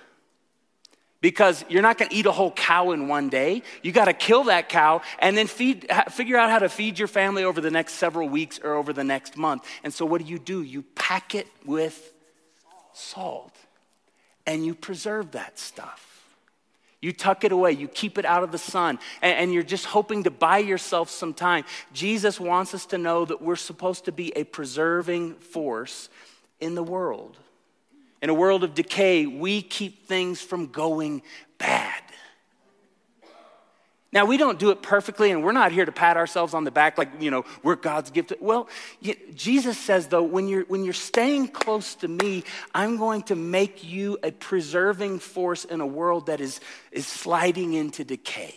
because 1.23 1.63
you're 1.69 1.81
not 1.81 1.97
going 1.97 2.09
to 2.09 2.15
eat 2.15 2.25
a 2.25 2.33
whole 2.33 2.51
cow 2.51 2.91
in 2.91 3.07
one 3.07 3.29
day. 3.29 3.63
You 3.81 3.93
got 3.93 4.05
to 4.05 4.13
kill 4.13 4.43
that 4.43 4.67
cow 4.67 5.01
and 5.19 5.37
then 5.37 5.47
feed, 5.47 5.89
figure 6.11 6.35
out 6.35 6.49
how 6.49 6.59
to 6.59 6.67
feed 6.67 6.99
your 6.99 7.07
family 7.07 7.45
over 7.45 7.61
the 7.61 7.71
next 7.71 7.93
several 7.93 8.27
weeks 8.27 8.59
or 8.61 8.73
over 8.73 8.91
the 8.91 9.05
next 9.05 9.37
month. 9.37 9.65
And 9.85 9.93
so, 9.93 10.05
what 10.05 10.21
do 10.21 10.27
you 10.27 10.37
do? 10.37 10.61
You 10.61 10.81
pack 10.95 11.33
it 11.33 11.47
with 11.65 12.13
salt 12.91 13.55
and 14.45 14.65
you 14.65 14.75
preserve 14.75 15.31
that 15.31 15.57
stuff. 15.57 16.25
You 16.99 17.13
tuck 17.13 17.45
it 17.45 17.53
away, 17.53 17.71
you 17.71 17.87
keep 17.87 18.17
it 18.17 18.25
out 18.25 18.43
of 18.43 18.51
the 18.51 18.57
sun, 18.57 18.99
and, 19.21 19.37
and, 19.37 19.53
you're 19.53 19.63
just 19.63 19.85
hoping 19.85 20.23
to 20.23 20.31
buy 20.31 20.57
yourself 20.57 21.09
some 21.09 21.33
time. 21.33 21.63
Jesus 21.93 22.39
wants 22.39 22.73
us 22.73 22.85
to 22.87 22.97
know 22.97 23.23
that 23.25 23.41
we're 23.41 23.55
supposed 23.57 24.05
to 24.05 24.11
be 24.11 24.35
a 24.37 24.43
preserving 24.43 25.35
force 25.35 26.09
in 26.61 26.75
the 26.75 26.83
world. 26.83 27.37
In 28.23 28.29
a 28.29 28.33
world 28.33 28.63
of 28.63 28.73
decay, 28.73 29.25
we 29.25 29.61
keep 29.61 30.07
things 30.07 30.41
from 30.41 30.67
going 30.67 31.23
bad. 31.57 32.01
Now, 34.13 34.23
we 34.23 34.37
don't 34.37 34.57
do 34.57 34.69
it 34.69 34.81
perfectly, 34.81 35.31
and 35.31 35.43
we're 35.43 35.51
not 35.51 35.73
here 35.73 35.83
to 35.83 35.91
pat 35.91 36.15
ourselves 36.15 36.53
on 36.53 36.63
the 36.63 36.71
back 36.71 36.97
like, 36.97 37.09
you 37.19 37.29
know, 37.29 37.43
we're 37.63 37.75
God's 37.75 38.11
gift. 38.11 38.31
Well, 38.39 38.69
Jesus 39.35 39.77
says, 39.77 40.07
though, 40.07 40.23
when 40.23 40.47
you're, 40.47 40.63
when 40.65 40.85
you're 40.85 40.93
staying 40.93 41.49
close 41.49 41.95
to 41.95 42.07
me, 42.07 42.45
I'm 42.73 42.95
going 42.95 43.23
to 43.23 43.35
make 43.35 43.83
you 43.83 44.17
a 44.23 44.31
preserving 44.31 45.19
force 45.19 45.65
in 45.65 45.81
a 45.81 45.85
world 45.85 46.27
that 46.27 46.39
is, 46.39 46.61
is 46.93 47.05
sliding 47.05 47.73
into 47.73 48.05
decay. 48.05 48.55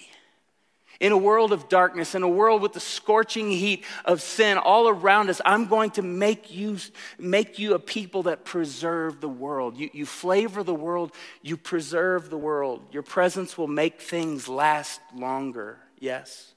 In 0.99 1.12
a 1.12 1.17
world 1.17 1.53
of 1.53 1.69
darkness, 1.69 2.15
in 2.15 2.23
a 2.23 2.29
world 2.29 2.62
with 2.62 2.73
the 2.73 2.81
scorching 2.81 3.50
heat 3.50 3.85
of 4.05 4.23
sin 4.23 4.57
all 4.57 4.88
around 4.88 5.29
us, 5.29 5.41
I'm 5.45 5.67
going 5.67 5.91
to 5.93 6.03
make 6.03 6.55
you, 6.55 6.79
make 7.19 7.59
you 7.59 7.75
a 7.75 7.79
people 7.79 8.25
that 8.25 8.45
preserve 8.45 9.21
the 9.21 9.29
world. 9.29 9.76
You, 9.76 9.91
you 9.93 10.07
flavor 10.07 10.62
the 10.62 10.75
world, 10.75 11.12
you 11.43 11.57
preserve 11.57 12.31
the 12.31 12.38
world. 12.38 12.83
Your 12.93 13.03
presence 13.03 13.59
will 13.59 13.69
make 13.69 14.00
things 14.00 14.49
last 14.49 15.00
longer, 15.15 15.79
yes. 15.99 16.55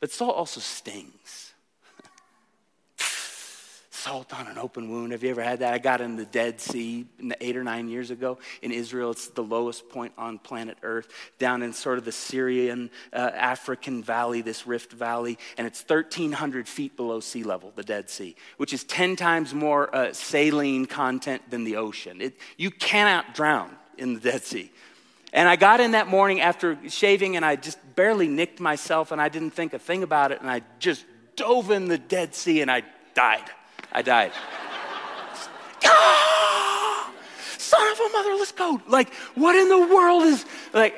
But 0.00 0.10
salt 0.10 0.36
also 0.36 0.60
stings 0.60 1.49
salt 4.00 4.32
on 4.32 4.46
an 4.46 4.56
open 4.56 4.88
wound. 4.88 5.12
Have 5.12 5.22
you 5.22 5.28
ever 5.28 5.42
had 5.42 5.58
that? 5.58 5.74
I 5.74 5.78
got 5.78 6.00
in 6.00 6.16
the 6.16 6.24
Dead 6.24 6.58
Sea 6.58 7.06
eight 7.42 7.54
or 7.54 7.62
nine 7.62 7.86
years 7.88 8.10
ago 8.10 8.38
in 8.62 8.72
Israel. 8.72 9.10
It's 9.10 9.28
the 9.28 9.42
lowest 9.42 9.90
point 9.90 10.14
on 10.16 10.38
planet 10.38 10.78
Earth, 10.82 11.08
down 11.38 11.62
in 11.62 11.74
sort 11.74 11.98
of 11.98 12.06
the 12.06 12.12
Syrian 12.12 12.90
uh, 13.12 13.30
African 13.34 14.02
valley, 14.02 14.40
this 14.40 14.66
Rift 14.66 14.92
Valley, 14.92 15.38
and 15.58 15.66
it's 15.66 15.84
1,300 15.86 16.66
feet 16.66 16.96
below 16.96 17.20
sea 17.20 17.42
level, 17.42 17.72
the 17.76 17.82
Dead 17.82 18.08
Sea, 18.08 18.36
which 18.56 18.72
is 18.72 18.84
10 18.84 19.16
times 19.16 19.52
more 19.52 19.94
uh, 19.94 20.14
saline 20.14 20.86
content 20.86 21.42
than 21.50 21.64
the 21.64 21.76
ocean. 21.76 22.22
It, 22.22 22.38
you 22.56 22.70
cannot 22.70 23.34
drown 23.34 23.76
in 23.98 24.14
the 24.14 24.20
Dead 24.20 24.42
Sea. 24.42 24.72
And 25.34 25.46
I 25.46 25.56
got 25.56 25.80
in 25.80 25.90
that 25.90 26.08
morning 26.08 26.40
after 26.40 26.78
shaving, 26.88 27.36
and 27.36 27.44
I 27.44 27.56
just 27.56 27.78
barely 27.94 28.28
nicked 28.28 28.60
myself, 28.60 29.12
and 29.12 29.20
I 29.20 29.28
didn't 29.28 29.50
think 29.50 29.74
a 29.74 29.78
thing 29.78 30.02
about 30.02 30.32
it, 30.32 30.40
and 30.40 30.50
I 30.50 30.62
just 30.78 31.04
dove 31.36 31.70
in 31.70 31.86
the 31.86 31.98
Dead 31.98 32.34
Sea, 32.34 32.62
and 32.62 32.70
I 32.70 32.82
died. 33.14 33.44
I 33.92 34.02
died. 34.02 34.32
ah, 35.84 37.12
son 37.58 37.92
of 37.92 37.98
a 37.98 38.08
mother, 38.12 38.34
let's 38.34 38.52
go. 38.52 38.80
Like, 38.86 39.12
what 39.34 39.56
in 39.56 39.68
the 39.68 39.94
world 39.94 40.24
is, 40.24 40.44
like, 40.72 40.94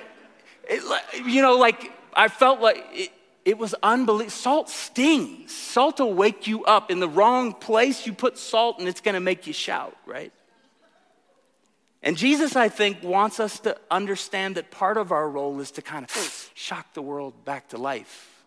it, 0.64 1.26
you 1.26 1.42
know, 1.42 1.56
like, 1.56 1.92
I 2.14 2.28
felt 2.28 2.60
like 2.60 2.84
it, 2.92 3.12
it 3.44 3.58
was 3.58 3.74
unbelievable. 3.82 4.30
Salt 4.30 4.68
stings. 4.68 5.52
Salt 5.52 5.98
will 5.98 6.14
wake 6.14 6.46
you 6.46 6.64
up. 6.64 6.90
In 6.90 7.00
the 7.00 7.08
wrong 7.08 7.52
place, 7.52 8.06
you 8.06 8.12
put 8.12 8.38
salt 8.38 8.78
and 8.78 8.88
it's 8.88 9.00
going 9.00 9.14
to 9.14 9.20
make 9.20 9.46
you 9.46 9.52
shout, 9.52 9.96
right? 10.06 10.32
And 12.02 12.16
Jesus, 12.16 12.56
I 12.56 12.68
think, 12.68 13.02
wants 13.02 13.38
us 13.38 13.60
to 13.60 13.76
understand 13.90 14.56
that 14.56 14.70
part 14.70 14.96
of 14.96 15.12
our 15.12 15.28
role 15.28 15.60
is 15.60 15.70
to 15.72 15.82
kind 15.82 16.04
of 16.04 16.50
shock 16.54 16.94
the 16.94 17.02
world 17.02 17.44
back 17.44 17.68
to 17.68 17.78
life 17.78 18.44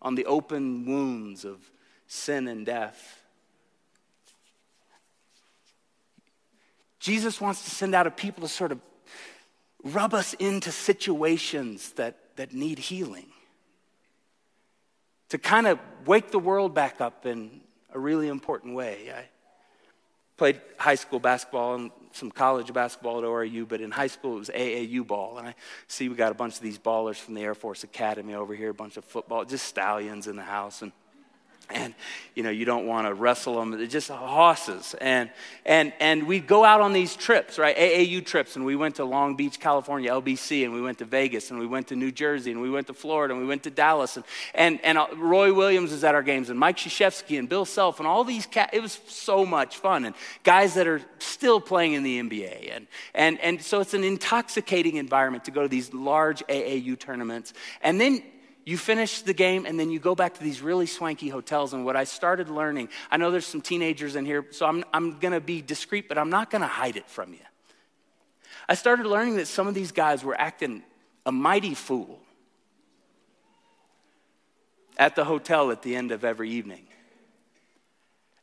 on 0.00 0.14
the 0.14 0.24
open 0.26 0.86
wounds 0.86 1.44
of 1.44 1.70
sin 2.06 2.48
and 2.48 2.64
death. 2.64 3.17
Jesus 6.98 7.40
wants 7.40 7.64
to 7.64 7.70
send 7.70 7.94
out 7.94 8.06
a 8.06 8.10
people 8.10 8.42
to 8.42 8.48
sort 8.48 8.72
of 8.72 8.80
rub 9.84 10.14
us 10.14 10.34
into 10.34 10.72
situations 10.72 11.92
that, 11.92 12.16
that 12.36 12.52
need 12.52 12.78
healing, 12.78 13.26
to 15.28 15.38
kind 15.38 15.66
of 15.66 15.78
wake 16.06 16.30
the 16.30 16.38
world 16.38 16.74
back 16.74 17.00
up 17.00 17.26
in 17.26 17.60
a 17.92 17.98
really 17.98 18.28
important 18.28 18.74
way. 18.74 19.12
I 19.14 19.24
played 20.36 20.60
high 20.76 20.94
school 20.94 21.20
basketball 21.20 21.74
and 21.74 21.90
some 22.12 22.30
college 22.30 22.72
basketball 22.72 23.18
at 23.18 23.24
ORU, 23.24 23.68
but 23.68 23.80
in 23.80 23.90
high 23.90 24.06
school 24.06 24.36
it 24.36 24.38
was 24.38 24.50
AAU 24.50 25.06
ball. 25.06 25.38
And 25.38 25.48
I 25.48 25.54
see 25.86 26.08
we 26.08 26.14
got 26.14 26.32
a 26.32 26.34
bunch 26.34 26.54
of 26.54 26.60
these 26.60 26.78
ballers 26.78 27.16
from 27.16 27.34
the 27.34 27.42
Air 27.42 27.54
Force 27.54 27.84
Academy 27.84 28.34
over 28.34 28.54
here, 28.54 28.70
a 28.70 28.74
bunch 28.74 28.96
of 28.96 29.04
football, 29.04 29.44
just 29.44 29.66
stallions 29.66 30.26
in 30.26 30.36
the 30.36 30.42
house. 30.42 30.82
And 30.82 30.92
and 31.70 31.94
you 32.34 32.42
know 32.42 32.50
you 32.50 32.64
don't 32.64 32.86
want 32.86 33.06
to 33.06 33.14
wrestle 33.14 33.56
them 33.58 33.70
they're 33.72 33.86
just 33.86 34.08
horses. 34.08 34.94
And 35.00 35.30
and 35.64 35.92
and 36.00 36.26
we'd 36.26 36.46
go 36.46 36.64
out 36.64 36.80
on 36.80 36.92
these 36.92 37.16
trips 37.16 37.58
right? 37.58 37.76
Aau 37.76 38.24
trips. 38.24 38.56
And 38.56 38.64
we 38.64 38.76
went 38.76 38.96
to 38.96 39.04
long 39.04 39.36
beach 39.36 39.60
california 39.60 40.10
lbc 40.10 40.64
and 40.64 40.72
we 40.72 40.80
went 40.80 40.98
to 40.98 41.04
vegas. 41.04 41.50
And 41.50 41.58
we 41.58 41.66
went 41.66 41.88
to 41.88 41.96
new 41.96 42.10
jersey. 42.10 42.52
And 42.52 42.60
we 42.60 42.70
went 42.70 42.86
to 42.86 42.94
florida. 42.94 43.34
And 43.34 43.42
we 43.42 43.48
went 43.48 43.62
to 43.64 43.70
dallas. 43.70 44.16
And 44.16 44.24
and, 44.54 44.80
and 44.84 44.98
uh, 44.98 45.06
roy 45.16 45.52
williams 45.52 45.92
is 45.92 46.04
at 46.04 46.14
our 46.14 46.22
games. 46.22 46.50
And 46.50 46.58
mike 46.58 46.76
Krzyzewski 46.76 47.38
and 47.38 47.48
bill 47.48 47.64
self 47.64 47.98
and 47.98 48.06
all 48.06 48.24
these 48.24 48.46
cats 48.46 48.70
it 48.72 48.80
was 48.80 49.00
so 49.06 49.44
much 49.44 49.76
fun. 49.76 50.04
And 50.04 50.14
guys 50.44 50.74
that 50.74 50.86
are 50.86 51.02
still 51.18 51.60
playing 51.60 51.92
in 51.94 52.02
the 52.02 52.20
nba 52.22 52.76
and 52.76 52.86
and 53.14 53.40
and 53.40 53.62
so 53.62 53.80
it's 53.80 53.94
an 53.94 54.04
intoxicating 54.04 54.96
environment 54.96 55.44
to 55.44 55.50
go 55.50 55.62
to 55.62 55.68
these 55.68 55.92
large 55.92 56.42
aau 56.48 56.98
tournaments. 56.98 57.52
And 57.82 58.00
then 58.00 58.22
you 58.68 58.76
finish 58.76 59.22
the 59.22 59.32
game 59.32 59.64
and 59.64 59.80
then 59.80 59.88
you 59.88 59.98
go 59.98 60.14
back 60.14 60.34
to 60.34 60.44
these 60.44 60.60
really 60.60 60.84
swanky 60.84 61.30
hotels. 61.30 61.72
And 61.72 61.86
what 61.86 61.96
I 61.96 62.04
started 62.04 62.50
learning, 62.50 62.90
I 63.10 63.16
know 63.16 63.30
there's 63.30 63.46
some 63.46 63.62
teenagers 63.62 64.14
in 64.14 64.26
here, 64.26 64.44
so 64.50 64.66
I'm, 64.66 64.84
I'm 64.92 65.18
going 65.18 65.32
to 65.32 65.40
be 65.40 65.62
discreet, 65.62 66.06
but 66.06 66.18
I'm 66.18 66.28
not 66.28 66.50
going 66.50 66.60
to 66.60 66.68
hide 66.68 66.96
it 66.96 67.08
from 67.08 67.32
you. 67.32 67.40
I 68.68 68.74
started 68.74 69.06
learning 69.06 69.36
that 69.36 69.48
some 69.48 69.68
of 69.68 69.72
these 69.72 69.90
guys 69.90 70.22
were 70.22 70.38
acting 70.38 70.82
a 71.24 71.32
mighty 71.32 71.72
fool 71.72 72.20
at 74.98 75.16
the 75.16 75.24
hotel 75.24 75.70
at 75.70 75.80
the 75.80 75.96
end 75.96 76.12
of 76.12 76.22
every 76.22 76.50
evening. 76.50 76.87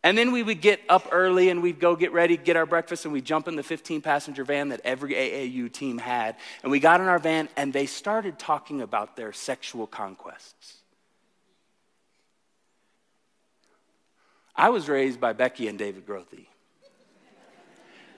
And 0.05 0.15
then 0.15 0.31
we 0.31 0.43
would 0.43 0.61
get 0.61 0.79
up 0.87 1.07
early 1.11 1.49
and 1.49 1.63
we'd 1.63 1.79
go 1.79 1.95
get 1.95 2.13
ready, 2.13 2.37
get 2.37 2.55
our 2.55 2.67
breakfast, 2.67 3.05
and 3.05 3.13
we'd 3.13 3.25
jump 3.25 3.47
in 3.47 3.55
the 3.55 3.63
15 3.63 4.03
passenger 4.03 4.43
van 4.43 4.69
that 4.69 4.81
every 4.83 5.15
AAU 5.15 5.73
team 5.73 5.97
had. 5.97 6.35
And 6.61 6.71
we 6.71 6.79
got 6.79 7.01
in 7.01 7.07
our 7.07 7.17
van 7.17 7.49
and 7.57 7.73
they 7.73 7.87
started 7.87 8.37
talking 8.37 8.81
about 8.81 9.15
their 9.15 9.33
sexual 9.33 9.87
conquests. 9.87 10.77
I 14.55 14.69
was 14.69 14.87
raised 14.87 15.19
by 15.19 15.33
Becky 15.33 15.67
and 15.67 15.79
David 15.79 16.05
Grothe. 16.05 16.45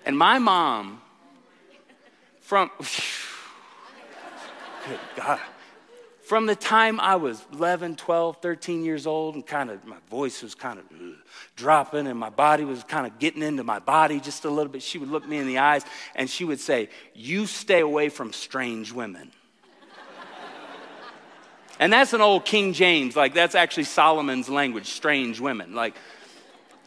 And 0.06 0.18
my 0.18 0.40
mom, 0.40 1.02
from, 2.42 2.70
good 4.90 5.00
God. 5.16 5.40
From 6.28 6.46
the 6.46 6.58
time 6.58 7.00
I 7.00 7.16
was 7.16 7.42
11, 7.54 7.96
12, 7.96 8.42
13 8.42 8.84
years 8.84 9.08
old, 9.08 9.36
and 9.36 9.48
kind 9.48 9.70
of 9.70 9.86
my 9.86 9.96
voice 10.10 10.44
was 10.44 10.56
kind 10.56 10.78
of 10.78 10.84
uh, 10.92 11.14
dropping, 11.56 12.06
and 12.06 12.20
my 12.20 12.30
body 12.30 12.66
was 12.66 12.84
kind 12.84 13.08
of 13.08 13.18
getting 13.18 13.42
into 13.42 13.64
my 13.64 13.80
body 13.80 14.20
just 14.20 14.44
a 14.44 14.50
little 14.50 14.70
bit, 14.70 14.84
she 14.84 14.98
would 14.98 15.08
look 15.08 15.26
me 15.26 15.38
in 15.38 15.48
the 15.48 15.60
eyes 15.60 15.86
and 16.16 16.30
she 16.30 16.44
would 16.44 16.60
say, 16.60 16.90
You 17.14 17.46
stay 17.46 17.80
away 17.80 18.10
from 18.10 18.34
strange 18.34 18.92
women. 18.92 19.32
and 21.80 21.94
that's 21.94 22.12
an 22.12 22.20
old 22.20 22.44
King 22.44 22.74
James, 22.74 23.16
like 23.16 23.34
that's 23.34 23.56
actually 23.56 23.86
Solomon's 23.86 24.50
language, 24.50 24.88
strange 24.88 25.40
women. 25.40 25.76
Like, 25.76 25.96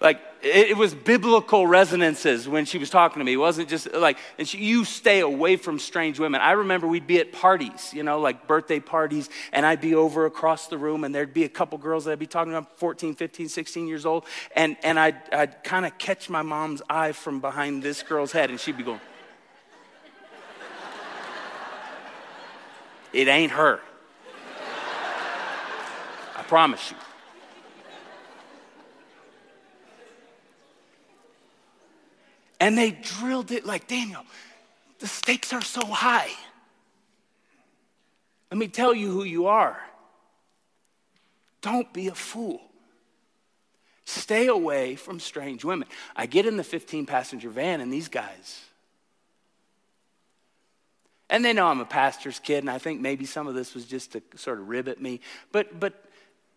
like 0.03 0.21
it, 0.43 0.71
it, 0.71 0.77
was 0.77 0.95
biblical 0.95 1.67
resonances 1.67 2.49
when 2.49 2.65
she 2.65 2.79
was 2.79 2.91
talking 2.91 3.21
to 3.21 3.25
me. 3.25 3.35
It 3.35 3.37
wasn't 3.37 3.69
just 3.69 3.93
like, 3.93 4.19
and 4.39 4.49
she, 4.49 4.59
you 4.59 4.85
stay 4.85 5.21
away 5.21 5.57
from 5.57 5.79
strange 5.79 6.19
women. 6.19 6.41
I 6.41 6.53
remember 6.53 6.87
we'd 6.87 7.07
be 7.07 7.19
at 7.19 7.33
parties, 7.33 7.93
you 7.93 8.03
know, 8.03 8.21
like 8.21 8.47
birthday 8.47 8.81
parties, 8.81 9.29
and 9.53 9.67
I'd 9.67 9.81
be 9.81 9.95
over 9.95 10.27
across 10.27 10.69
the 10.69 10.79
room, 10.79 11.05
and 11.05 11.15
there'd 11.15 11.35
be 11.35 11.45
a 11.45 11.49
couple 11.49 11.79
girls 11.79 12.05
that 12.05 12.13
I'd 12.13 12.19
be 12.19 12.27
talking 12.27 12.53
about 12.53 12.79
14, 12.79 13.15
15, 13.15 13.49
16 13.49 13.87
years 13.87 14.07
old, 14.07 14.25
and, 14.57 14.77
and 14.83 14.99
I'd, 14.99 15.17
I'd 15.33 15.65
kind 15.65 15.87
of 15.87 15.97
catch 15.99 16.31
my 16.31 16.43
mom's 16.43 16.83
eye 16.89 17.13
from 17.13 17.41
behind 17.41 17.83
this 17.83 18.03
girl's 18.03 18.33
head, 18.33 18.51
and 18.51 18.59
she'd 18.59 18.77
be 18.77 18.85
going, 18.85 19.01
It 23.13 23.29
ain't 23.29 23.53
her. 23.53 23.81
I 26.37 26.43
promise 26.43 26.91
you. 26.91 26.97
And 32.61 32.77
they 32.77 32.91
drilled 32.91 33.51
it 33.51 33.65
like, 33.65 33.89
Daniel, 33.89 34.23
the 34.99 35.07
stakes 35.07 35.53
are 35.55 35.63
so 35.63 35.85
high. 35.87 36.31
Let 38.51 38.59
me 38.59 38.69
tell 38.69 38.95
you 38.95 39.11
who 39.11 39.25
you 39.25 39.47
are. 39.47 39.81
Don't 41.63 41.91
be 41.93 42.09
a 42.09 42.15
fool. 42.15 42.61
Stay 44.05 44.47
away 44.47 44.97
from 44.97 45.21
strange 45.21 45.65
women. 45.65 45.89
I 46.15 46.27
get 46.27 46.45
in 46.45 46.57
the 46.57 46.65
15 46.65 47.07
passenger 47.07 47.49
van, 47.49 47.81
and 47.81 47.93
these 47.93 48.09
guys, 48.09 48.61
and 51.31 51.45
they 51.45 51.53
know 51.53 51.67
I'm 51.67 51.81
a 51.81 51.85
pastor's 51.85 52.41
kid, 52.41 52.59
and 52.59 52.71
I 52.71 52.79
think 52.79 53.01
maybe 53.01 53.25
some 53.25 53.47
of 53.47 53.55
this 53.55 53.73
was 53.75 53.87
just 53.87 54.13
to 54.13 54.23
sort 54.37 54.59
of 54.59 54.69
rib 54.69 54.89
at 54.89 55.01
me. 55.01 55.21
But, 55.53 55.79
but 55.79 56.05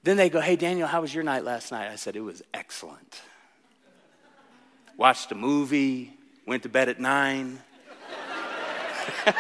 then 0.02 0.18
they 0.18 0.30
go, 0.30 0.42
Hey, 0.42 0.56
Daniel, 0.56 0.88
how 0.88 1.02
was 1.02 1.14
your 1.14 1.24
night 1.24 1.44
last 1.44 1.72
night? 1.72 1.92
I 1.92 1.96
said, 1.96 2.16
It 2.16 2.22
was 2.22 2.42
excellent 2.54 3.22
watched 4.98 5.32
a 5.32 5.36
movie, 5.36 6.14
went 6.46 6.64
to 6.64 6.70
bed 6.70 6.90
at 6.90 7.00
nine. 7.00 7.60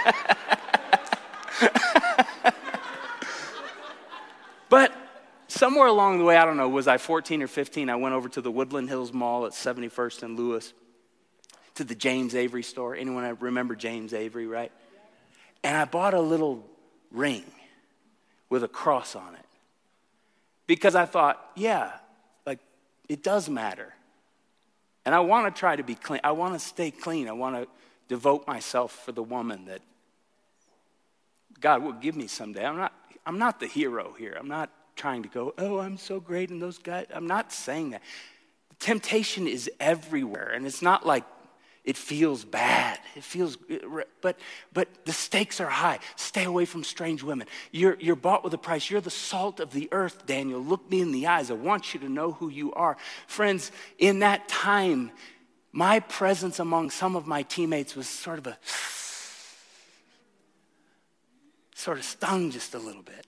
but 4.69 4.93
somewhere 5.48 5.88
along 5.88 6.19
the 6.19 6.24
way, 6.24 6.38
I 6.38 6.45
don't 6.45 6.57
know, 6.57 6.69
was 6.69 6.88
I 6.88 6.98
14 6.98 7.41
or 7.43 7.48
15? 7.48 7.89
I 7.89 7.95
went 7.95 8.15
over 8.15 8.29
to 8.29 8.41
the 8.41 8.51
Woodland 8.51 8.89
Hills 8.89 9.13
Mall 9.13 9.45
at 9.45 9.53
71st 9.53 10.24
and 10.24 10.38
Lewis 10.38 10.74
to 11.75 11.83
the 11.83 11.95
James 11.95 12.36
Avery 12.36 12.63
store. 12.63 12.95
Anyone 12.95 13.38
remember 13.39 13.75
James 13.75 14.13
Avery, 14.13 14.48
right? 14.48 14.72
And 15.63 15.77
I 15.77 15.86
bought 15.86 16.13
a 16.13 16.22
little 16.22 16.67
ring 17.12 17.45
with 18.50 18.63
a 18.63 18.67
cross 18.67 19.15
on 19.15 19.36
it 19.36 19.45
because 20.67 20.95
I 20.95 21.05
thought, 21.05 21.43
yeah, 21.55 21.91
like 22.45 22.60
it 23.07 23.24
does 23.24 23.50
matter. 23.50 23.93
And 25.05 25.13
I 25.13 25.19
want 25.19 25.53
to 25.53 25.60
try 25.60 25.75
to 25.75 25.83
be 25.83 25.95
clean. 25.95 26.22
I 26.24 26.31
want 26.31 26.53
to 26.53 26.60
stay 26.60 26.91
clean. 26.91 27.27
I 27.27 27.33
want 27.33 27.55
to 27.55 27.67
devote 28.07 28.48
myself 28.48 28.91
for 29.05 29.12
the 29.12 29.24
woman 29.24 29.65
that 29.65 29.81
God 31.60 31.83
will 31.83 31.93
give 31.93 32.15
me 32.15 32.27
someday. 32.27 32.65
I'm 32.65 32.77
not, 32.77 32.93
I'm 33.25 33.39
not 33.39 33.60
the 33.60 33.67
hero 33.67 34.15
here. 34.17 34.36
I'm 34.39 34.48
not 34.48 34.69
trying 34.95 35.24
to 35.24 35.29
go, 35.29 35.53
oh, 35.57 35.79
I'm 35.79 35.98
so 35.98 36.19
great 36.19 36.50
and 36.50 36.62
those 36.62 36.77
guys. 36.77 37.07
I'm 37.13 37.27
not 37.27 37.51
saying 37.51 37.91
that. 37.91 38.01
The 38.69 38.75
Temptation 38.75 39.48
is 39.48 39.69
everywhere. 39.79 40.51
And 40.53 40.65
it's 40.65 40.81
not 40.81 41.05
like 41.05 41.24
it 41.83 41.97
feels 41.97 42.45
bad. 42.45 42.97
It 43.15 43.23
feels, 43.23 43.57
but, 44.21 44.39
but 44.71 44.87
the 45.03 45.11
stakes 45.11 45.59
are 45.59 45.67
high. 45.67 45.99
Stay 46.15 46.45
away 46.45 46.63
from 46.63 46.85
strange 46.85 47.23
women. 47.23 47.47
You're, 47.71 47.97
you're 47.99 48.15
bought 48.15 48.43
with 48.43 48.53
a 48.53 48.57
price. 48.57 48.89
You're 48.89 49.01
the 49.01 49.09
salt 49.09 49.59
of 49.59 49.73
the 49.73 49.89
earth, 49.91 50.25
Daniel. 50.25 50.61
Look 50.61 50.89
me 50.89 51.01
in 51.01 51.11
the 51.11 51.27
eyes. 51.27 51.51
I 51.51 51.55
want 51.55 51.93
you 51.93 51.99
to 51.99 52.09
know 52.09 52.31
who 52.31 52.47
you 52.49 52.71
are. 52.73 52.95
Friends, 53.27 53.71
in 53.97 54.19
that 54.19 54.47
time, 54.47 55.11
my 55.73 55.99
presence 55.99 56.59
among 56.59 56.89
some 56.89 57.17
of 57.17 57.27
my 57.27 57.43
teammates 57.43 57.95
was 57.95 58.07
sort 58.07 58.39
of 58.39 58.47
a, 58.47 58.57
sort 61.75 61.97
of 61.97 62.05
stung 62.05 62.49
just 62.51 62.75
a 62.75 62.79
little 62.79 63.03
bit. 63.03 63.27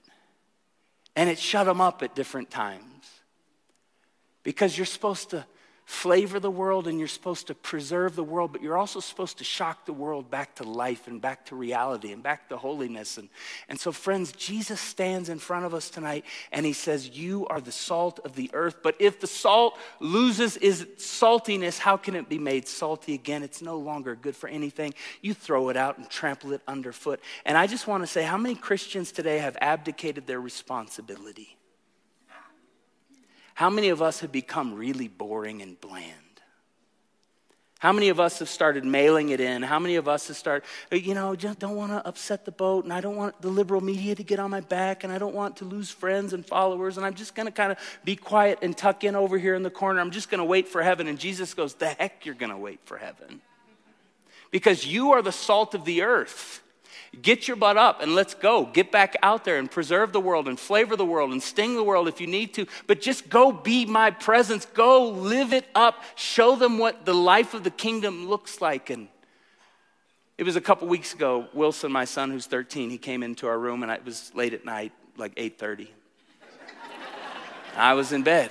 And 1.14 1.28
it 1.28 1.38
shut 1.38 1.66
them 1.66 1.82
up 1.82 2.02
at 2.02 2.14
different 2.14 2.50
times. 2.50 2.82
Because 4.42 4.78
you're 4.78 4.86
supposed 4.86 5.30
to 5.30 5.44
flavor 5.86 6.40
the 6.40 6.50
world 6.50 6.88
and 6.88 6.98
you're 6.98 7.06
supposed 7.06 7.46
to 7.46 7.54
preserve 7.54 8.16
the 8.16 8.24
world, 8.24 8.50
but 8.50 8.60
you're 8.60 8.76
also 8.76 8.98
supposed 8.98 9.38
to 9.38 9.44
shock 9.44 9.86
the 9.86 9.92
world 9.92 10.28
back 10.28 10.56
to 10.56 10.64
life 10.64 11.06
and 11.06 11.22
back 11.22 11.46
to 11.46 11.54
reality 11.54 12.10
and 12.10 12.24
back 12.24 12.48
to 12.48 12.56
holiness. 12.56 13.18
And, 13.18 13.28
and 13.68 13.78
so, 13.78 13.92
friends, 13.92 14.32
Jesus 14.32 14.80
stands 14.80 15.28
in 15.28 15.38
front 15.38 15.64
of 15.64 15.74
us 15.74 15.88
tonight 15.88 16.24
and 16.50 16.66
he 16.66 16.72
says, 16.72 17.16
You 17.16 17.46
are 17.46 17.60
the 17.60 17.70
salt 17.70 18.18
of 18.24 18.34
the 18.34 18.50
earth. 18.52 18.78
But 18.82 18.96
if 18.98 19.20
the 19.20 19.28
salt 19.28 19.78
loses 20.00 20.56
its 20.56 21.06
saltiness, 21.06 21.78
how 21.78 21.96
can 21.96 22.16
it 22.16 22.28
be 22.28 22.38
made 22.38 22.66
salty 22.66 23.14
again? 23.14 23.44
It's 23.44 23.62
no 23.62 23.78
longer 23.78 24.16
good 24.16 24.34
for 24.34 24.48
anything. 24.48 24.92
You 25.22 25.34
throw 25.34 25.68
it 25.68 25.76
out 25.76 25.98
and 25.98 26.10
trample 26.10 26.52
it 26.52 26.62
underfoot. 26.66 27.20
And 27.44 27.56
I 27.56 27.68
just 27.68 27.86
want 27.86 28.02
to 28.02 28.08
say, 28.08 28.24
how 28.24 28.36
many 28.36 28.56
Christians 28.56 29.12
today 29.12 29.38
have 29.38 29.56
abdicated 29.60 30.26
their 30.26 30.40
responsibility? 30.40 31.56
How 33.56 33.70
many 33.70 33.88
of 33.88 34.02
us 34.02 34.20
have 34.20 34.30
become 34.30 34.74
really 34.74 35.08
boring 35.08 35.62
and 35.62 35.80
bland? 35.80 36.12
How 37.78 37.90
many 37.90 38.10
of 38.10 38.20
us 38.20 38.38
have 38.40 38.50
started 38.50 38.84
mailing 38.84 39.30
it 39.30 39.40
in? 39.40 39.62
How 39.62 39.78
many 39.78 39.96
of 39.96 40.08
us 40.08 40.28
have 40.28 40.36
started, 40.36 40.66
uh, 40.92 40.96
you 40.96 41.14
know, 41.14 41.34
just 41.34 41.58
don't 41.58 41.74
want 41.74 41.90
to 41.90 42.06
upset 42.06 42.44
the 42.44 42.52
boat 42.52 42.84
and 42.84 42.92
I 42.92 43.00
don't 43.00 43.16
want 43.16 43.40
the 43.40 43.48
liberal 43.48 43.80
media 43.80 44.14
to 44.14 44.22
get 44.22 44.38
on 44.38 44.50
my 44.50 44.60
back 44.60 45.04
and 45.04 45.12
I 45.12 45.16
don't 45.16 45.34
want 45.34 45.56
to 45.58 45.64
lose 45.64 45.90
friends 45.90 46.34
and 46.34 46.44
followers 46.44 46.98
and 46.98 47.06
I'm 47.06 47.14
just 47.14 47.34
going 47.34 47.46
to 47.46 47.52
kind 47.52 47.72
of 47.72 47.78
be 48.04 48.14
quiet 48.14 48.58
and 48.60 48.76
tuck 48.76 49.04
in 49.04 49.16
over 49.16 49.38
here 49.38 49.54
in 49.54 49.62
the 49.62 49.70
corner. 49.70 50.00
I'm 50.00 50.10
just 50.10 50.28
going 50.28 50.40
to 50.40 50.44
wait 50.44 50.68
for 50.68 50.82
heaven. 50.82 51.06
And 51.06 51.18
Jesus 51.18 51.54
goes, 51.54 51.72
The 51.72 51.88
heck 51.88 52.26
you're 52.26 52.34
going 52.34 52.52
to 52.52 52.58
wait 52.58 52.80
for 52.84 52.98
heaven? 52.98 53.40
Because 54.50 54.86
you 54.86 55.12
are 55.12 55.22
the 55.22 55.32
salt 55.32 55.74
of 55.74 55.86
the 55.86 56.02
earth. 56.02 56.62
Get 57.22 57.48
your 57.48 57.56
butt 57.56 57.76
up 57.76 58.02
and 58.02 58.14
let's 58.14 58.34
go. 58.34 58.66
Get 58.66 58.92
back 58.92 59.16
out 59.22 59.44
there 59.44 59.58
and 59.58 59.70
preserve 59.70 60.12
the 60.12 60.20
world 60.20 60.48
and 60.48 60.58
flavor 60.58 60.96
the 60.96 61.06
world 61.06 61.32
and 61.32 61.42
sting 61.42 61.74
the 61.74 61.82
world 61.82 62.08
if 62.08 62.20
you 62.20 62.26
need 62.26 62.54
to. 62.54 62.66
But 62.86 63.00
just 63.00 63.28
go 63.28 63.52
be 63.52 63.86
my 63.86 64.10
presence. 64.10 64.66
Go 64.66 65.08
live 65.08 65.52
it 65.52 65.66
up. 65.74 66.02
Show 66.14 66.56
them 66.56 66.78
what 66.78 67.06
the 67.06 67.14
life 67.14 67.54
of 67.54 67.64
the 67.64 67.70
kingdom 67.70 68.28
looks 68.28 68.60
like. 68.60 68.90
And 68.90 69.08
it 70.36 70.44
was 70.44 70.56
a 70.56 70.60
couple 70.60 70.88
weeks 70.88 71.14
ago, 71.14 71.48
Wilson, 71.54 71.90
my 71.90 72.04
son 72.04 72.30
who's 72.30 72.46
13, 72.46 72.90
he 72.90 72.98
came 72.98 73.22
into 73.22 73.46
our 73.46 73.58
room 73.58 73.82
and 73.82 73.90
it 73.90 74.04
was 74.04 74.30
late 74.34 74.52
at 74.52 74.64
night, 74.64 74.92
like 75.16 75.34
8:30. 75.36 75.88
I 77.76 77.94
was 77.94 78.12
in 78.12 78.22
bed. 78.22 78.50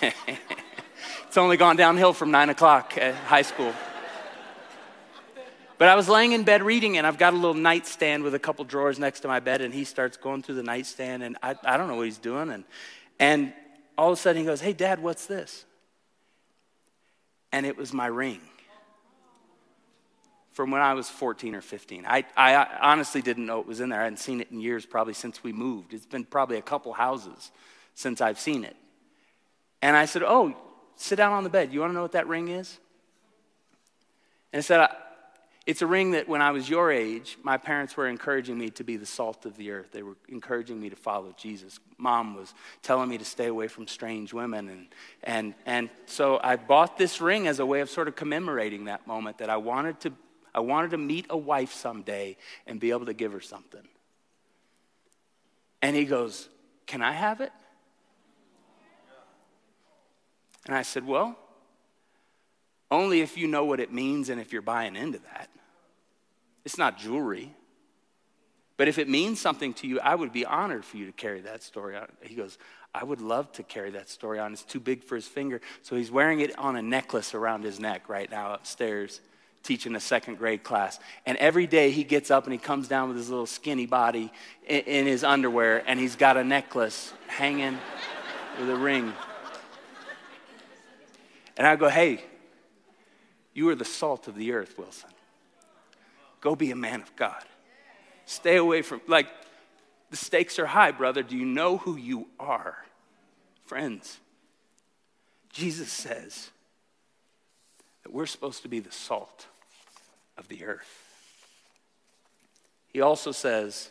it's 0.02 1.36
only 1.36 1.56
gone 1.56 1.76
downhill 1.76 2.12
from 2.12 2.30
nine 2.30 2.50
o'clock 2.50 2.96
at 2.98 3.14
high 3.14 3.42
school. 3.42 3.74
But 5.80 5.88
I 5.88 5.94
was 5.94 6.10
laying 6.10 6.32
in 6.32 6.42
bed 6.42 6.62
reading, 6.62 6.98
and 6.98 7.06
I've 7.06 7.16
got 7.16 7.32
a 7.32 7.36
little 7.36 7.54
nightstand 7.54 8.22
with 8.22 8.34
a 8.34 8.38
couple 8.38 8.66
drawers 8.66 8.98
next 8.98 9.20
to 9.20 9.28
my 9.28 9.40
bed, 9.40 9.62
and 9.62 9.72
he 9.72 9.84
starts 9.84 10.18
going 10.18 10.42
through 10.42 10.56
the 10.56 10.62
nightstand, 10.62 11.22
and 11.22 11.38
I, 11.42 11.56
I 11.64 11.78
don't 11.78 11.88
know 11.88 11.94
what 11.94 12.04
he's 12.04 12.18
doing. 12.18 12.50
And, 12.50 12.64
and 13.18 13.54
all 13.96 14.12
of 14.12 14.18
a 14.18 14.20
sudden 14.20 14.42
he 14.42 14.46
goes, 14.46 14.60
Hey, 14.60 14.74
Dad, 14.74 15.02
what's 15.02 15.24
this? 15.24 15.64
And 17.50 17.64
it 17.64 17.78
was 17.78 17.94
my 17.94 18.08
ring 18.08 18.42
from 20.52 20.70
when 20.70 20.82
I 20.82 20.92
was 20.92 21.08
14 21.08 21.54
or 21.54 21.62
15. 21.62 22.04
I, 22.06 22.26
I 22.36 22.66
honestly 22.82 23.22
didn't 23.22 23.46
know 23.46 23.60
it 23.60 23.66
was 23.66 23.80
in 23.80 23.88
there. 23.88 24.00
I 24.00 24.04
hadn't 24.04 24.18
seen 24.18 24.42
it 24.42 24.50
in 24.50 24.60
years, 24.60 24.84
probably 24.84 25.14
since 25.14 25.42
we 25.42 25.54
moved. 25.54 25.94
It's 25.94 26.04
been 26.04 26.26
probably 26.26 26.58
a 26.58 26.62
couple 26.62 26.92
houses 26.92 27.52
since 27.94 28.20
I've 28.20 28.38
seen 28.38 28.64
it. 28.64 28.76
And 29.80 29.96
I 29.96 30.04
said, 30.04 30.24
Oh, 30.24 30.54
sit 30.96 31.16
down 31.16 31.32
on 31.32 31.42
the 31.42 31.48
bed. 31.48 31.72
You 31.72 31.80
want 31.80 31.92
to 31.92 31.94
know 31.94 32.02
what 32.02 32.12
that 32.12 32.28
ring 32.28 32.48
is? 32.48 32.78
And 34.52 34.58
I 34.58 34.62
said, 34.62 34.86
it's 35.70 35.82
a 35.82 35.86
ring 35.86 36.10
that 36.10 36.28
when 36.28 36.42
I 36.42 36.50
was 36.50 36.68
your 36.68 36.90
age, 36.90 37.38
my 37.44 37.56
parents 37.56 37.96
were 37.96 38.08
encouraging 38.08 38.58
me 38.58 38.70
to 38.70 38.82
be 38.82 38.96
the 38.96 39.06
salt 39.06 39.46
of 39.46 39.56
the 39.56 39.70
earth. 39.70 39.92
They 39.92 40.02
were 40.02 40.16
encouraging 40.28 40.80
me 40.80 40.90
to 40.90 40.96
follow 40.96 41.32
Jesus. 41.36 41.78
Mom 41.96 42.34
was 42.34 42.52
telling 42.82 43.08
me 43.08 43.18
to 43.18 43.24
stay 43.24 43.46
away 43.46 43.68
from 43.68 43.86
strange 43.86 44.34
women. 44.34 44.68
And, 44.68 44.88
and, 45.22 45.54
and 45.66 45.90
so 46.06 46.40
I 46.42 46.56
bought 46.56 46.98
this 46.98 47.20
ring 47.20 47.46
as 47.46 47.60
a 47.60 47.66
way 47.66 47.82
of 47.82 47.88
sort 47.88 48.08
of 48.08 48.16
commemorating 48.16 48.86
that 48.86 49.06
moment 49.06 49.38
that 49.38 49.48
I 49.48 49.58
wanted 49.58 50.00
to, 50.00 50.12
I 50.52 50.58
wanted 50.58 50.90
to 50.90 50.98
meet 50.98 51.26
a 51.30 51.38
wife 51.38 51.72
someday 51.72 52.36
and 52.66 52.80
be 52.80 52.90
able 52.90 53.06
to 53.06 53.14
give 53.14 53.32
her 53.32 53.40
something. 53.40 53.86
And 55.82 55.94
he 55.94 56.04
goes, 56.04 56.48
Can 56.88 57.00
I 57.00 57.12
have 57.12 57.40
it? 57.40 57.52
And 60.66 60.74
I 60.74 60.82
said, 60.82 61.06
Well, 61.06 61.38
only 62.90 63.20
if 63.20 63.38
you 63.38 63.46
know 63.46 63.64
what 63.64 63.78
it 63.78 63.92
means 63.92 64.30
and 64.30 64.40
if 64.40 64.52
you're 64.52 64.62
buying 64.62 64.96
into 64.96 65.20
that. 65.20 65.48
It's 66.64 66.78
not 66.78 66.98
jewelry. 66.98 67.54
But 68.76 68.88
if 68.88 68.98
it 68.98 69.08
means 69.08 69.38
something 69.38 69.74
to 69.74 69.86
you, 69.86 70.00
I 70.00 70.14
would 70.14 70.32
be 70.32 70.46
honored 70.46 70.86
for 70.86 70.96
you 70.96 71.04
to 71.04 71.12
carry 71.12 71.42
that 71.42 71.62
story 71.62 71.96
on. 71.96 72.06
He 72.22 72.34
goes, 72.34 72.56
I 72.94 73.04
would 73.04 73.20
love 73.20 73.52
to 73.52 73.62
carry 73.62 73.90
that 73.90 74.08
story 74.08 74.38
on. 74.38 74.52
It's 74.52 74.62
too 74.62 74.80
big 74.80 75.04
for 75.04 75.16
his 75.16 75.26
finger. 75.26 75.60
So 75.82 75.96
he's 75.96 76.10
wearing 76.10 76.40
it 76.40 76.58
on 76.58 76.76
a 76.76 76.82
necklace 76.82 77.34
around 77.34 77.62
his 77.62 77.78
neck 77.78 78.08
right 78.08 78.30
now 78.30 78.54
upstairs, 78.54 79.20
teaching 79.62 79.94
a 79.94 80.00
second 80.00 80.38
grade 80.38 80.62
class. 80.62 80.98
And 81.26 81.36
every 81.36 81.66
day 81.66 81.90
he 81.90 82.04
gets 82.04 82.30
up 82.30 82.44
and 82.44 82.54
he 82.54 82.58
comes 82.58 82.88
down 82.88 83.08
with 83.08 83.18
his 83.18 83.28
little 83.28 83.46
skinny 83.46 83.84
body 83.84 84.32
in, 84.66 84.80
in 84.80 85.06
his 85.06 85.24
underwear, 85.24 85.84
and 85.86 86.00
he's 86.00 86.16
got 86.16 86.38
a 86.38 86.42
necklace 86.42 87.12
hanging 87.26 87.76
with 88.58 88.70
a 88.70 88.76
ring. 88.76 89.12
And 91.58 91.66
I 91.66 91.76
go, 91.76 91.90
hey, 91.90 92.24
you 93.52 93.68
are 93.68 93.74
the 93.74 93.84
salt 93.84 94.26
of 94.26 94.36
the 94.36 94.52
earth, 94.52 94.78
Wilson. 94.78 95.10
Go 96.40 96.56
be 96.56 96.70
a 96.70 96.76
man 96.76 97.02
of 97.02 97.14
God. 97.16 97.44
Stay 98.24 98.56
away 98.56 98.82
from, 98.82 99.00
like, 99.06 99.28
the 100.10 100.16
stakes 100.16 100.58
are 100.58 100.66
high, 100.66 100.90
brother. 100.90 101.22
Do 101.22 101.36
you 101.36 101.46
know 101.46 101.76
who 101.76 101.96
you 101.96 102.28
are? 102.38 102.76
Friends, 103.64 104.18
Jesus 105.52 105.90
says 105.90 106.50
that 108.02 108.12
we're 108.12 108.26
supposed 108.26 108.62
to 108.62 108.68
be 108.68 108.80
the 108.80 108.92
salt 108.92 109.46
of 110.36 110.48
the 110.48 110.64
earth. 110.64 111.04
He 112.88 113.00
also 113.00 113.30
says, 113.30 113.90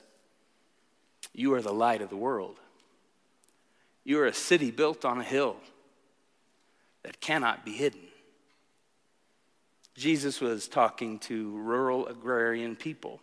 You 1.33 1.53
are 1.53 1.61
the 1.61 1.73
light 1.73 2.01
of 2.01 2.09
the 2.09 2.17
world. 2.17 2.59
You 4.03 4.19
are 4.19 4.25
a 4.25 4.33
city 4.33 4.71
built 4.71 5.05
on 5.05 5.19
a 5.19 5.23
hill 5.23 5.55
that 7.03 7.21
cannot 7.21 7.63
be 7.63 7.71
hidden. 7.71 8.08
Jesus 9.99 10.39
was 10.39 10.69
talking 10.69 11.19
to 11.19 11.51
rural 11.57 12.07
agrarian 12.07 12.75
people 12.75 13.19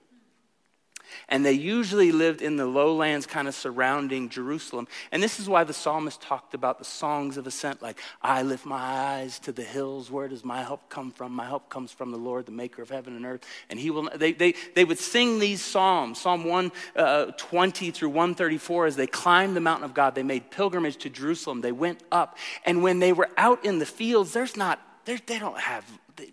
and 1.28 1.44
they 1.44 1.52
usually 1.52 2.12
lived 2.12 2.42
in 2.42 2.56
the 2.56 2.66
lowlands 2.66 3.26
kind 3.26 3.48
of 3.48 3.54
surrounding 3.54 4.28
Jerusalem. 4.28 4.88
And 5.12 5.22
this 5.22 5.40
is 5.40 5.48
why 5.48 5.64
the 5.64 5.72
psalmist 5.72 6.20
talked 6.20 6.54
about 6.54 6.78
the 6.78 6.84
songs 6.84 7.36
of 7.36 7.46
ascent, 7.46 7.82
like, 7.82 7.98
I 8.22 8.42
lift 8.42 8.66
my 8.66 8.76
eyes 8.76 9.38
to 9.40 9.52
the 9.52 9.62
hills. 9.62 10.10
Where 10.10 10.28
does 10.28 10.44
my 10.44 10.62
help 10.62 10.88
come 10.88 11.10
from? 11.10 11.32
My 11.32 11.46
help 11.46 11.68
comes 11.68 11.92
from 11.92 12.10
the 12.10 12.18
Lord, 12.18 12.46
the 12.46 12.52
maker 12.52 12.82
of 12.82 12.90
heaven 12.90 13.16
and 13.16 13.26
earth. 13.26 13.44
And 13.70 13.78
he 13.78 13.90
will, 13.90 14.08
they, 14.14 14.32
they, 14.32 14.54
they 14.74 14.84
would 14.84 14.98
sing 14.98 15.38
these 15.38 15.62
psalms, 15.62 16.20
Psalm 16.20 16.44
120 16.44 17.88
uh, 17.88 17.92
through 17.92 18.08
134, 18.08 18.86
as 18.86 18.96
they 18.96 19.06
climbed 19.06 19.56
the 19.56 19.60
mountain 19.60 19.84
of 19.84 19.94
God. 19.94 20.14
They 20.14 20.22
made 20.22 20.50
pilgrimage 20.50 20.96
to 20.98 21.10
Jerusalem. 21.10 21.60
They 21.60 21.72
went 21.72 22.02
up. 22.12 22.36
And 22.64 22.82
when 22.82 22.98
they 22.98 23.12
were 23.12 23.30
out 23.36 23.64
in 23.64 23.78
the 23.78 23.86
fields, 23.86 24.32
there's 24.32 24.56
not, 24.56 24.80
they 25.06 25.38
don't 25.38 25.58
have, 25.58 25.84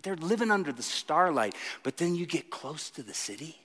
they're 0.02 0.16
living 0.16 0.50
under 0.50 0.72
the 0.72 0.82
starlight. 0.82 1.54
But 1.82 1.96
then 1.96 2.14
you 2.14 2.26
get 2.26 2.50
close 2.50 2.90
to 2.90 3.02
the 3.02 3.14
city 3.14 3.56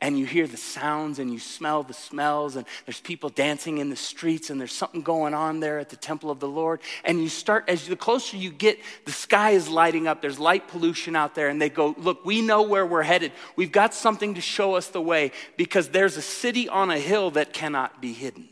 and 0.00 0.16
you 0.16 0.26
hear 0.26 0.46
the 0.46 0.56
sounds 0.56 1.18
and 1.18 1.32
you 1.32 1.40
smell 1.40 1.82
the 1.82 1.92
smells 1.92 2.54
and 2.54 2.64
there's 2.86 3.00
people 3.00 3.30
dancing 3.30 3.78
in 3.78 3.90
the 3.90 3.96
streets 3.96 4.48
and 4.48 4.60
there's 4.60 4.72
something 4.72 5.02
going 5.02 5.34
on 5.34 5.58
there 5.58 5.80
at 5.80 5.88
the 5.88 5.96
temple 5.96 6.30
of 6.30 6.38
the 6.38 6.48
lord. 6.48 6.80
And 7.02 7.20
you 7.20 7.28
start 7.28 7.64
as 7.66 7.88
the 7.88 7.96
closer 7.96 8.36
you 8.36 8.52
get 8.52 8.78
the 9.06 9.12
sky 9.12 9.50
is 9.50 9.68
lighting 9.68 10.06
up. 10.06 10.22
There's 10.22 10.38
light 10.38 10.68
pollution 10.68 11.16
out 11.16 11.34
there 11.34 11.48
and 11.48 11.60
they 11.60 11.68
go 11.68 11.96
look 11.98 12.24
we 12.24 12.42
know 12.42 12.62
where 12.62 12.86
we're 12.86 13.02
headed. 13.02 13.32
We've 13.56 13.72
got 13.72 13.92
something 13.92 14.34
to 14.34 14.40
show 14.40 14.74
us 14.74 14.86
the 14.86 15.02
way 15.02 15.32
because 15.56 15.88
there's 15.88 16.16
a 16.16 16.22
city 16.22 16.68
on 16.68 16.90
a 16.90 16.98
hill 16.98 17.32
that 17.32 17.52
cannot 17.52 18.00
be 18.00 18.12
hidden. 18.12 18.48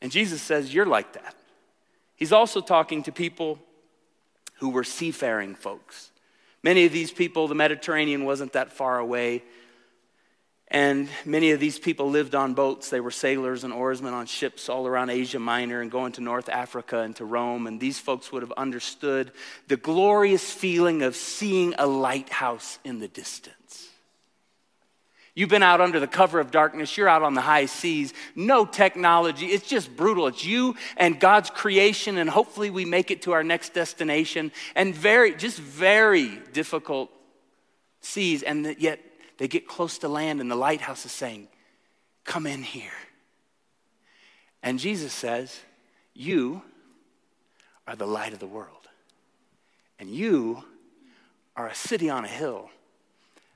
And 0.00 0.12
jesus 0.12 0.40
says 0.40 0.72
you're 0.72 0.86
like 0.86 1.12
that 1.14 1.34
he's 2.20 2.32
also 2.32 2.60
talking 2.60 3.02
to 3.02 3.10
people 3.10 3.58
who 4.58 4.68
were 4.68 4.84
seafaring 4.84 5.56
folks 5.56 6.10
Many 6.62 6.84
of 6.84 6.92
these 6.92 7.10
people, 7.10 7.48
the 7.48 7.54
Mediterranean 7.54 8.24
wasn't 8.24 8.52
that 8.52 8.72
far 8.72 8.98
away. 8.98 9.42
And 10.68 11.08
many 11.24 11.50
of 11.50 11.58
these 11.58 11.78
people 11.78 12.10
lived 12.10 12.34
on 12.34 12.54
boats. 12.54 12.90
They 12.90 13.00
were 13.00 13.10
sailors 13.10 13.64
and 13.64 13.72
oarsmen 13.72 14.12
on 14.12 14.26
ships 14.26 14.68
all 14.68 14.86
around 14.86 15.10
Asia 15.10 15.40
Minor 15.40 15.80
and 15.80 15.90
going 15.90 16.12
to 16.12 16.20
North 16.20 16.48
Africa 16.48 17.00
and 17.00 17.16
to 17.16 17.24
Rome. 17.24 17.66
And 17.66 17.80
these 17.80 17.98
folks 17.98 18.30
would 18.30 18.42
have 18.42 18.52
understood 18.52 19.32
the 19.66 19.76
glorious 19.76 20.52
feeling 20.52 21.02
of 21.02 21.16
seeing 21.16 21.74
a 21.76 21.86
lighthouse 21.86 22.78
in 22.84 23.00
the 23.00 23.08
distance. 23.08 23.56
You've 25.40 25.48
been 25.48 25.62
out 25.62 25.80
under 25.80 25.98
the 25.98 26.06
cover 26.06 26.38
of 26.38 26.50
darkness, 26.50 26.98
you're 26.98 27.08
out 27.08 27.22
on 27.22 27.32
the 27.32 27.40
high 27.40 27.64
seas, 27.64 28.12
no 28.36 28.66
technology. 28.66 29.46
It's 29.46 29.66
just 29.66 29.96
brutal. 29.96 30.26
It's 30.26 30.44
you 30.44 30.76
and 30.98 31.18
God's 31.18 31.48
creation, 31.48 32.18
and 32.18 32.28
hopefully 32.28 32.68
we 32.68 32.84
make 32.84 33.10
it 33.10 33.22
to 33.22 33.32
our 33.32 33.42
next 33.42 33.72
destination. 33.72 34.52
And 34.74 34.94
very, 34.94 35.34
just 35.34 35.58
very 35.58 36.42
difficult 36.52 37.10
seas, 38.02 38.42
and 38.42 38.76
yet 38.78 39.00
they 39.38 39.48
get 39.48 39.66
close 39.66 39.96
to 40.00 40.10
land, 40.10 40.42
and 40.42 40.50
the 40.50 40.56
lighthouse 40.56 41.06
is 41.06 41.12
saying, 41.12 41.48
Come 42.24 42.46
in 42.46 42.62
here. 42.62 42.92
And 44.62 44.78
Jesus 44.78 45.14
says, 45.14 45.58
You 46.12 46.60
are 47.86 47.96
the 47.96 48.06
light 48.06 48.34
of 48.34 48.40
the 48.40 48.46
world, 48.46 48.90
and 49.98 50.10
you 50.10 50.64
are 51.56 51.66
a 51.66 51.74
city 51.74 52.10
on 52.10 52.26
a 52.26 52.28
hill 52.28 52.68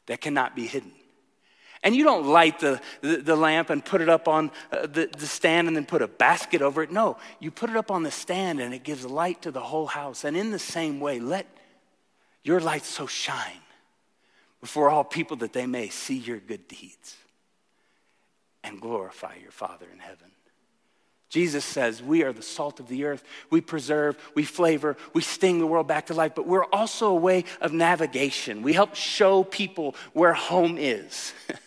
that 0.07 0.23
cannot 0.23 0.57
be 0.57 0.67
hidden. 0.67 0.93
And 1.85 1.95
you 1.95 2.03
don't 2.03 2.27
light 2.27 2.61
the, 2.61 2.81
the, 3.03 3.19
the 3.19 3.37
lamp 3.37 3.69
and 3.69 3.85
put 3.85 4.01
it 4.01 4.09
up 4.09 4.27
on 4.27 4.51
uh, 4.73 4.87
the, 4.87 5.11
the 5.17 5.27
stand 5.27 5.69
and 5.69 5.77
then 5.77 5.85
put 5.85 6.01
a 6.01 6.09
basket 6.09 6.63
over 6.63 6.83
it. 6.83 6.91
No, 6.91 7.19
you 7.41 7.51
put 7.51 7.69
it 7.69 7.77
up 7.77 7.91
on 7.91 8.03
the 8.03 8.11
stand 8.11 8.59
and 8.59 8.73
it 8.73 8.83
gives 8.83 9.05
light 9.05 9.43
to 9.43 9.51
the 9.51 9.61
whole 9.61 9.87
house. 9.87 10.25
And 10.25 10.35
in 10.35 10.51
the 10.51 10.59
same 10.59 10.99
way, 10.99 11.21
let 11.21 11.47
your 12.43 12.59
light 12.59 12.87
so 12.87 13.07
shine 13.07 13.61
before 14.63 14.89
all 14.89 15.05
people 15.05 15.37
that 15.37 15.53
they 15.53 15.67
may 15.67 15.91
see 15.91 16.17
your 16.17 16.39
good 16.39 16.67
deeds 16.67 17.17
and 18.65 18.81
glorify 18.81 19.35
your 19.43 19.51
Father 19.51 19.87
in 19.93 19.99
heaven. 19.99 20.31
Jesus 21.29 21.65
says 21.65 22.03
we 22.03 22.23
are 22.23 22.33
the 22.33 22.43
salt 22.43 22.81
of 22.81 22.89
the 22.89 23.05
earth. 23.05 23.25
We 23.51 23.61
preserve, 23.61 24.17
we 24.35 24.45
flavor, 24.45 24.97
we 25.13 25.21
sting 25.21 25.59
the 25.59 25.67
world 25.67 25.89
back 25.89 26.07
to 26.07 26.15
life, 26.15 26.33
but 26.35 26.47
we're 26.47 26.65
also 26.67 27.09
a 27.09 27.15
way 27.15 27.45
of 27.61 27.73
navigation. 27.73 28.63
We 28.63 28.73
help 28.73 28.95
show 28.95 29.43
people 29.43 29.97
where 30.13 30.33
home 30.33 30.79
is. 30.79 31.35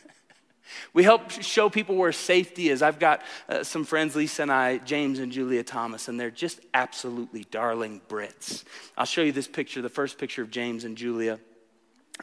We 0.98 1.04
help 1.04 1.30
show 1.30 1.70
people 1.70 1.96
where 1.96 2.12
safety 2.12 2.70
is. 2.70 2.82
I've 2.82 2.98
got 2.98 3.22
uh, 3.48 3.64
some 3.64 3.84
friends, 3.84 4.16
Lisa 4.16 4.42
and 4.42 4.52
I, 4.52 4.80
James 4.80 5.20
and 5.20 5.32
Julia 5.32 5.62
Thomas, 5.62 6.08
and 6.08 6.20
they're 6.20 6.32
just 6.32 6.60
absolutely 6.74 7.46
darling 7.52 8.02
Brits. 8.10 8.64
I'll 8.98 9.06
show 9.06 9.22
you 9.22 9.32
this 9.32 9.48
picture, 9.48 9.84
the 9.84 9.90
first 9.90 10.18
picture 10.18 10.42
of 10.42 10.50
James 10.50 10.86
and 10.86 10.98
Julia, 10.98 11.38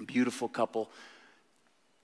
beautiful 0.05 0.49
couple. 0.49 0.91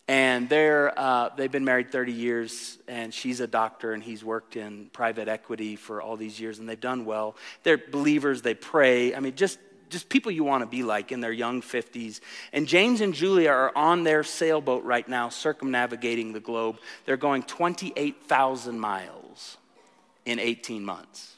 And 0.06 0.48
they're, 0.48 0.96
uh, 0.96 1.30
they've 1.36 1.50
been 1.50 1.64
married 1.64 1.90
30 1.90 2.12
years, 2.12 2.78
and 2.86 3.12
she's 3.12 3.40
a 3.40 3.48
doctor, 3.48 3.92
and 3.92 4.00
he's 4.00 4.22
worked 4.22 4.54
in 4.54 4.90
private 4.92 5.26
equity 5.26 5.74
for 5.74 6.00
all 6.00 6.16
these 6.16 6.38
years, 6.38 6.60
and 6.60 6.68
they've 6.68 6.78
done 6.78 7.04
well. 7.04 7.34
They're 7.64 7.78
believers, 7.78 8.42
they 8.42 8.54
pray. 8.54 9.12
I 9.12 9.18
mean, 9.18 9.34
just 9.34 9.58
just 9.90 10.08
people 10.08 10.32
you 10.32 10.44
want 10.44 10.62
to 10.62 10.66
be 10.66 10.82
like 10.82 11.12
in 11.12 11.20
their 11.20 11.32
young 11.32 11.60
50s. 11.60 12.20
And 12.52 12.66
James 12.66 13.00
and 13.00 13.12
Julia 13.12 13.50
are 13.50 13.76
on 13.76 14.04
their 14.04 14.22
sailboat 14.22 14.84
right 14.84 15.06
now, 15.08 15.28
circumnavigating 15.28 16.32
the 16.32 16.40
globe. 16.40 16.78
They're 17.04 17.16
going 17.16 17.42
28,000 17.42 18.78
miles 18.78 19.58
in 20.24 20.38
18 20.38 20.84
months. 20.84 21.36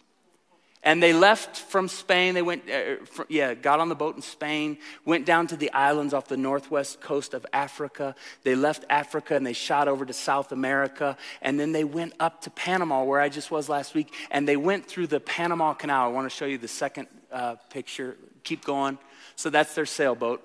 And 0.84 1.00
they 1.00 1.12
left 1.12 1.56
from 1.56 1.86
Spain. 1.86 2.34
They 2.34 2.42
went, 2.42 2.68
uh, 2.68 2.96
yeah, 3.28 3.54
got 3.54 3.78
on 3.78 3.88
the 3.88 3.94
boat 3.94 4.16
in 4.16 4.22
Spain, 4.22 4.78
went 5.04 5.26
down 5.26 5.46
to 5.48 5.56
the 5.56 5.72
islands 5.72 6.12
off 6.12 6.26
the 6.26 6.36
northwest 6.36 7.00
coast 7.00 7.34
of 7.34 7.46
Africa. 7.52 8.16
They 8.42 8.56
left 8.56 8.84
Africa 8.90 9.36
and 9.36 9.46
they 9.46 9.52
shot 9.52 9.86
over 9.86 10.04
to 10.04 10.12
South 10.12 10.50
America. 10.50 11.16
And 11.40 11.58
then 11.58 11.70
they 11.70 11.84
went 11.84 12.14
up 12.18 12.40
to 12.42 12.50
Panama, 12.50 13.04
where 13.04 13.20
I 13.20 13.28
just 13.28 13.52
was 13.52 13.68
last 13.68 13.94
week. 13.94 14.12
And 14.32 14.46
they 14.46 14.56
went 14.56 14.86
through 14.86 15.06
the 15.06 15.20
Panama 15.20 15.72
Canal. 15.74 16.04
I 16.04 16.08
want 16.08 16.28
to 16.28 16.36
show 16.36 16.46
you 16.46 16.58
the 16.58 16.66
second 16.66 17.06
uh, 17.30 17.54
picture 17.70 18.16
keep 18.44 18.64
going. 18.64 18.98
So 19.36 19.50
that's 19.50 19.74
their 19.74 19.86
sailboat. 19.86 20.42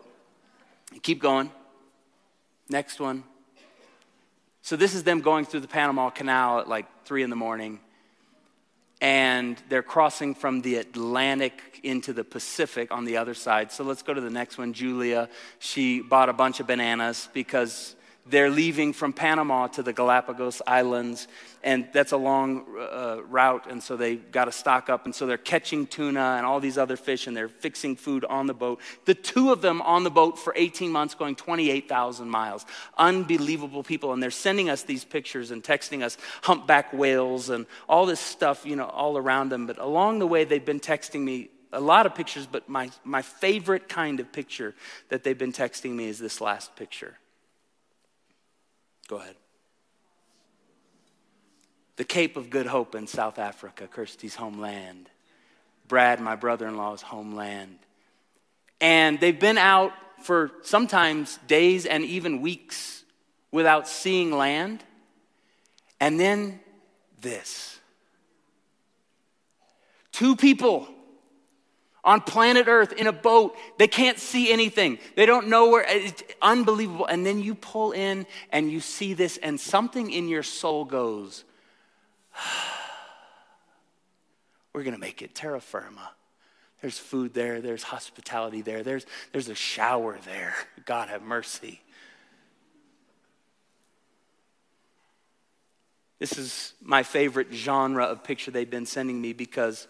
Keep 1.02 1.22
going. 1.22 1.52
Next 2.70 3.00
one. 3.00 3.24
So 4.62 4.76
this 4.76 4.94
is 4.94 5.04
them 5.04 5.22
going 5.22 5.46
through 5.46 5.62
the 5.62 5.68
Panama 5.68 6.10
Canal 6.10 6.60
at 6.60 6.68
like 6.68 6.86
three 7.06 7.24
in 7.24 7.30
the 7.30 7.36
morning. 7.36 7.80
And 9.00 9.62
they're 9.70 9.84
crossing 9.84 10.34
from 10.34 10.62
the 10.62 10.78
Atlantic 10.78 11.80
into 11.84 12.14
the 12.14 12.24
Pacific 12.24 12.92
on 12.92 13.06
the 13.06 13.18
other 13.18 13.34
side. 13.34 13.72
So 13.72 13.84
let's 13.84 14.02
go 14.02 14.14
to 14.14 14.22
the 14.22 14.30
next 14.30 14.58
one. 14.58 14.74
Julia, 14.74 15.30
she 15.60 16.02
bought 16.02 16.30
a 16.30 16.34
bunch 16.34 16.60
of 16.60 16.68
bananas 16.68 17.30
because 17.34 17.96
they're 18.30 18.50
leaving 18.50 18.94
from 18.94 19.13
Panama 19.13 19.68
to 19.68 19.84
the 19.84 19.94
Galapagos 19.94 20.62
Islands, 20.68 21.28
and 21.63 21.88
that's 21.94 22.12
a 22.12 22.18
long 22.18 22.66
uh, 22.80 23.22
route, 23.28 23.70
and 23.70 23.82
so 23.82 23.96
they 23.98 24.16
got 24.16 24.46
to 24.46 24.52
stock 24.52 24.90
up, 24.90 25.06
and 25.06 25.13
so 25.13 25.26
they're 25.26 25.38
catching 25.38 25.88
tuna 25.88 26.36
and 26.38 26.46
all 26.46 26.60
these 26.60 26.78
other 26.78 26.98
fish, 26.98 27.28
and 27.28 27.36
they're 27.36 27.48
fixing 27.48 27.96
food 27.96 28.26
on 28.26 28.48
the 28.48 28.54
boat. 28.54 28.82
The 29.06 29.13
two 29.13 29.52
of 29.52 29.62
them 29.62 29.82
on 29.82 30.04
the 30.04 30.10
boat 30.10 30.38
for 30.38 30.54
18 30.56 30.92
months, 30.92 31.16
going 31.16 31.36
28,000 31.36 32.30
miles. 32.30 32.66
Unbelievable 32.98 33.84
people, 33.84 34.13
and 34.13 34.22
they're 34.22 34.32
sending 34.32 34.70
us 34.70 34.84
these 34.84 35.06
pictures 35.06 35.52
and 35.52 35.63
texting 35.63 36.04
us 36.04 36.18
humpback 36.44 36.94
whales 36.94 37.50
and 37.50 37.66
all 37.88 38.06
this 38.06 38.20
stuff, 38.20 38.66
you 38.66 38.76
know, 38.76 38.86
all 38.86 39.18
around 39.18 39.50
them. 39.50 39.68
But 39.68 39.78
along 39.78 40.20
the 40.20 40.28
way, 40.28 40.44
they've 40.44 40.63
been 40.63 40.80
texting 40.80 41.22
me 41.22 41.50
a 41.74 41.82
lot 41.82 42.06
of 42.06 42.16
pictures, 42.16 42.48
but 42.48 42.68
my, 42.70 42.90
my 43.04 43.22
favorite 43.22 43.90
kind 43.90 44.20
of 44.20 44.32
picture 44.32 44.74
that 45.10 45.24
they've 45.24 45.38
been 45.38 45.52
texting 45.52 45.92
me 45.92 46.06
is 46.06 46.20
this 46.20 46.42
last 46.42 46.76
picture. 46.76 47.18
Go 49.08 49.17
ahead. 49.17 49.36
The 51.96 52.04
Cape 52.04 52.38
of 52.38 52.50
Good 52.50 52.67
Hope 52.67 52.93
in 52.93 53.08
South 53.08 53.39
Africa, 53.39 53.88
Kirsty's 53.88 54.36
homeland. 54.36 55.10
Brad, 55.88 56.20
my 56.20 56.36
brother 56.36 56.67
in 56.67 56.78
law's 56.78 57.02
homeland. 57.02 57.80
And 58.80 59.20
they've 59.20 59.39
been 59.39 59.58
out 59.58 59.93
for 60.22 60.52
sometimes 60.62 61.39
days 61.48 61.86
and 61.86 62.04
even 62.04 62.41
weeks 62.41 63.04
without 63.52 63.88
seeing 63.88 64.32
land. 64.32 64.84
And 66.00 66.20
then 66.20 66.60
this 67.22 67.80
two 70.12 70.36
people 70.36 70.88
on 72.08 72.22
planet 72.22 72.67
Earth 72.67 72.93
in 72.93 73.06
a 73.06 73.12
boat. 73.12 73.56
They 73.78 73.88
can't 73.88 74.17
see 74.17 74.52
anything. 74.52 74.98
They 75.15 75.28
don't 75.28 75.50
know 75.50 75.70
where. 75.70 75.86
It's 75.88 76.24
unbelievable. 76.41 77.06
And 77.06 77.26
then 77.26 77.43
you 77.43 77.54
pull 77.54 77.91
in 77.91 78.26
and 78.52 78.72
you 78.72 78.80
see 78.80 79.13
this, 79.13 79.38
and 79.38 79.60
something 79.60 80.10
in 80.10 80.30
your 80.30 80.41
soul 80.41 80.86
goes, 80.86 81.43
We're 84.74 84.84
going 84.84 84.96
to 84.96 85.00
make 85.00 85.22
it 85.22 85.36
terra 85.36 85.60
firma. 85.60 86.12
There's 86.82 87.00
food 87.00 87.34
there, 87.34 87.62
there's 87.62 87.82
hospitality 87.82 88.62
there, 88.62 88.84
there's, 88.84 89.08
there's 89.32 89.50
a 89.50 89.56
shower 89.56 90.20
there. 90.24 90.54
God 90.86 91.10
have 91.10 91.24
mercy. 91.24 91.82
This 96.20 96.38
is 96.38 96.74
my 96.82 97.02
favorite 97.04 97.48
genre 97.52 98.04
of 98.06 98.24
picture 98.24 98.52
they've 98.52 98.70
been 98.70 98.86
sending 98.86 99.20
me 99.20 99.34
because 99.34 99.88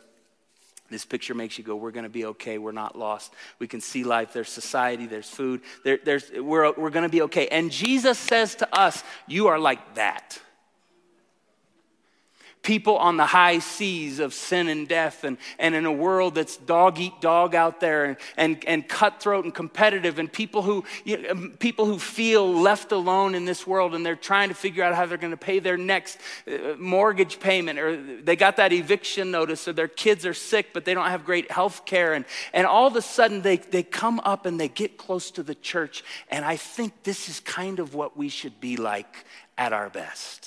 this 0.89 1.05
picture 1.05 1.33
makes 1.33 1.57
you 1.57 1.63
go, 1.63 1.75
we're 1.75 1.91
going 1.91 2.03
to 2.03 2.09
be 2.09 2.25
okay. 2.25 2.57
We're 2.57 2.71
not 2.71 2.97
lost. 2.97 3.33
We 3.59 3.67
can 3.67 3.81
see 3.81 4.03
life. 4.03 4.33
There's 4.33 4.49
society. 4.49 5.05
There's 5.05 5.29
food. 5.29 5.61
There, 5.83 5.99
there's, 6.03 6.31
we're, 6.31 6.71
we're 6.73 6.89
going 6.89 7.03
to 7.03 7.09
be 7.09 7.23
okay. 7.23 7.47
And 7.47 7.71
Jesus 7.71 8.17
says 8.17 8.55
to 8.55 8.77
us, 8.77 9.03
You 9.27 9.47
are 9.47 9.59
like 9.59 9.95
that 9.95 10.39
people 12.67 12.97
on 12.97 13.15
the 13.15 13.25
high 13.25 13.59
seas 13.59 14.19
of 14.19 14.33
sin 14.33 14.67
and 14.67 14.89
death, 14.89 15.23
and, 15.23 15.37
and 15.57 15.73
in 15.73 15.85
a 15.85 15.91
world 15.91 16.35
that's 16.35 16.57
dog 16.57 16.99
eat 16.99 17.13
dog 17.21 17.55
out 17.55 17.79
there, 17.79 18.03
and, 18.03 18.17
and, 18.35 18.65
and 18.65 18.89
cutthroat 18.89 19.45
and 19.45 19.55
competitive, 19.55 20.19
and 20.19 20.29
people 20.29 20.61
who, 20.61 20.83
you 21.05 21.17
know, 21.17 21.29
um, 21.29 21.55
people 21.59 21.85
who 21.85 21.97
feel 21.97 22.53
left 22.53 22.91
alone 22.91 23.35
in 23.35 23.45
this 23.45 23.65
world, 23.65 23.95
and 23.95 24.05
they're 24.05 24.17
trying 24.17 24.49
to 24.49 24.53
figure 24.53 24.83
out 24.83 24.93
how 24.95 25.05
they're 25.05 25.17
going 25.17 25.31
to 25.31 25.37
pay 25.37 25.59
their 25.59 25.77
next 25.77 26.19
uh, 26.45 26.75
mortgage 26.77 27.39
payment, 27.39 27.79
or 27.79 27.95
they 28.21 28.35
got 28.35 28.57
that 28.57 28.73
eviction 28.73 29.31
notice, 29.31 29.65
or 29.65 29.71
their 29.71 29.87
kids 29.87 30.25
are 30.25 30.33
sick, 30.33 30.73
but 30.73 30.83
they 30.83 30.93
don't 30.93 31.07
have 31.09 31.23
great 31.23 31.49
health 31.49 31.85
care. 31.85 32.13
And, 32.15 32.25
and 32.51 32.67
all 32.67 32.85
of 32.85 32.97
a 32.97 33.01
sudden, 33.01 33.43
they, 33.43 33.55
they 33.55 33.81
come 33.83 34.19
up 34.25 34.45
and 34.45 34.59
they 34.59 34.67
get 34.67 34.97
close 34.97 35.31
to 35.31 35.41
the 35.41 35.55
church. 35.55 36.03
And 36.29 36.43
I 36.43 36.57
think 36.57 37.03
this 37.03 37.29
is 37.29 37.39
kind 37.39 37.79
of 37.79 37.95
what 37.95 38.17
we 38.17 38.27
should 38.27 38.59
be 38.59 38.75
like 38.75 39.23
at 39.57 39.71
our 39.71 39.89
best 39.89 40.46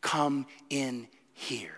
come 0.00 0.46
in 0.68 1.08
here. 1.32 1.74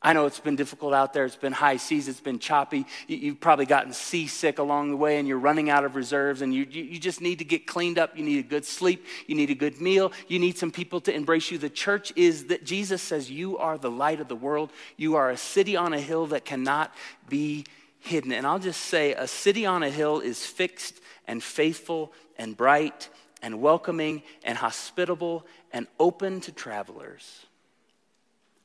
I 0.00 0.12
know 0.12 0.26
it's 0.26 0.38
been 0.38 0.54
difficult 0.54 0.94
out 0.94 1.12
there. 1.12 1.24
It's 1.24 1.34
been 1.34 1.52
high 1.52 1.76
seas. 1.76 2.06
It's 2.06 2.20
been 2.20 2.38
choppy. 2.38 2.86
You've 3.08 3.40
probably 3.40 3.66
gotten 3.66 3.92
seasick 3.92 4.60
along 4.60 4.90
the 4.90 4.96
way 4.96 5.18
and 5.18 5.26
you're 5.26 5.38
running 5.38 5.70
out 5.70 5.84
of 5.84 5.96
reserves 5.96 6.40
and 6.40 6.54
you, 6.54 6.64
you 6.70 7.00
just 7.00 7.20
need 7.20 7.40
to 7.40 7.44
get 7.44 7.66
cleaned 7.66 7.98
up. 7.98 8.16
You 8.16 8.22
need 8.22 8.38
a 8.38 8.48
good 8.48 8.64
sleep. 8.64 9.04
You 9.26 9.34
need 9.34 9.50
a 9.50 9.56
good 9.56 9.80
meal. 9.80 10.12
You 10.28 10.38
need 10.38 10.56
some 10.56 10.70
people 10.70 11.00
to 11.00 11.14
embrace 11.14 11.50
you. 11.50 11.58
The 11.58 11.68
church 11.68 12.12
is 12.14 12.44
that 12.46 12.64
Jesus 12.64 13.02
says, 13.02 13.28
You 13.28 13.58
are 13.58 13.76
the 13.76 13.90
light 13.90 14.20
of 14.20 14.28
the 14.28 14.36
world. 14.36 14.70
You 14.96 15.16
are 15.16 15.30
a 15.30 15.36
city 15.36 15.74
on 15.74 15.92
a 15.92 16.00
hill 16.00 16.26
that 16.26 16.44
cannot 16.44 16.94
be 17.28 17.64
hidden. 17.98 18.30
And 18.30 18.46
I'll 18.46 18.60
just 18.60 18.82
say, 18.82 19.14
a 19.14 19.26
city 19.26 19.66
on 19.66 19.82
a 19.82 19.90
hill 19.90 20.20
is 20.20 20.46
fixed 20.46 21.00
and 21.26 21.42
faithful 21.42 22.12
and 22.38 22.56
bright 22.56 23.08
and 23.42 23.60
welcoming 23.60 24.22
and 24.44 24.58
hospitable 24.58 25.46
and 25.72 25.86
open 25.98 26.40
to 26.42 26.52
travelers. 26.52 27.46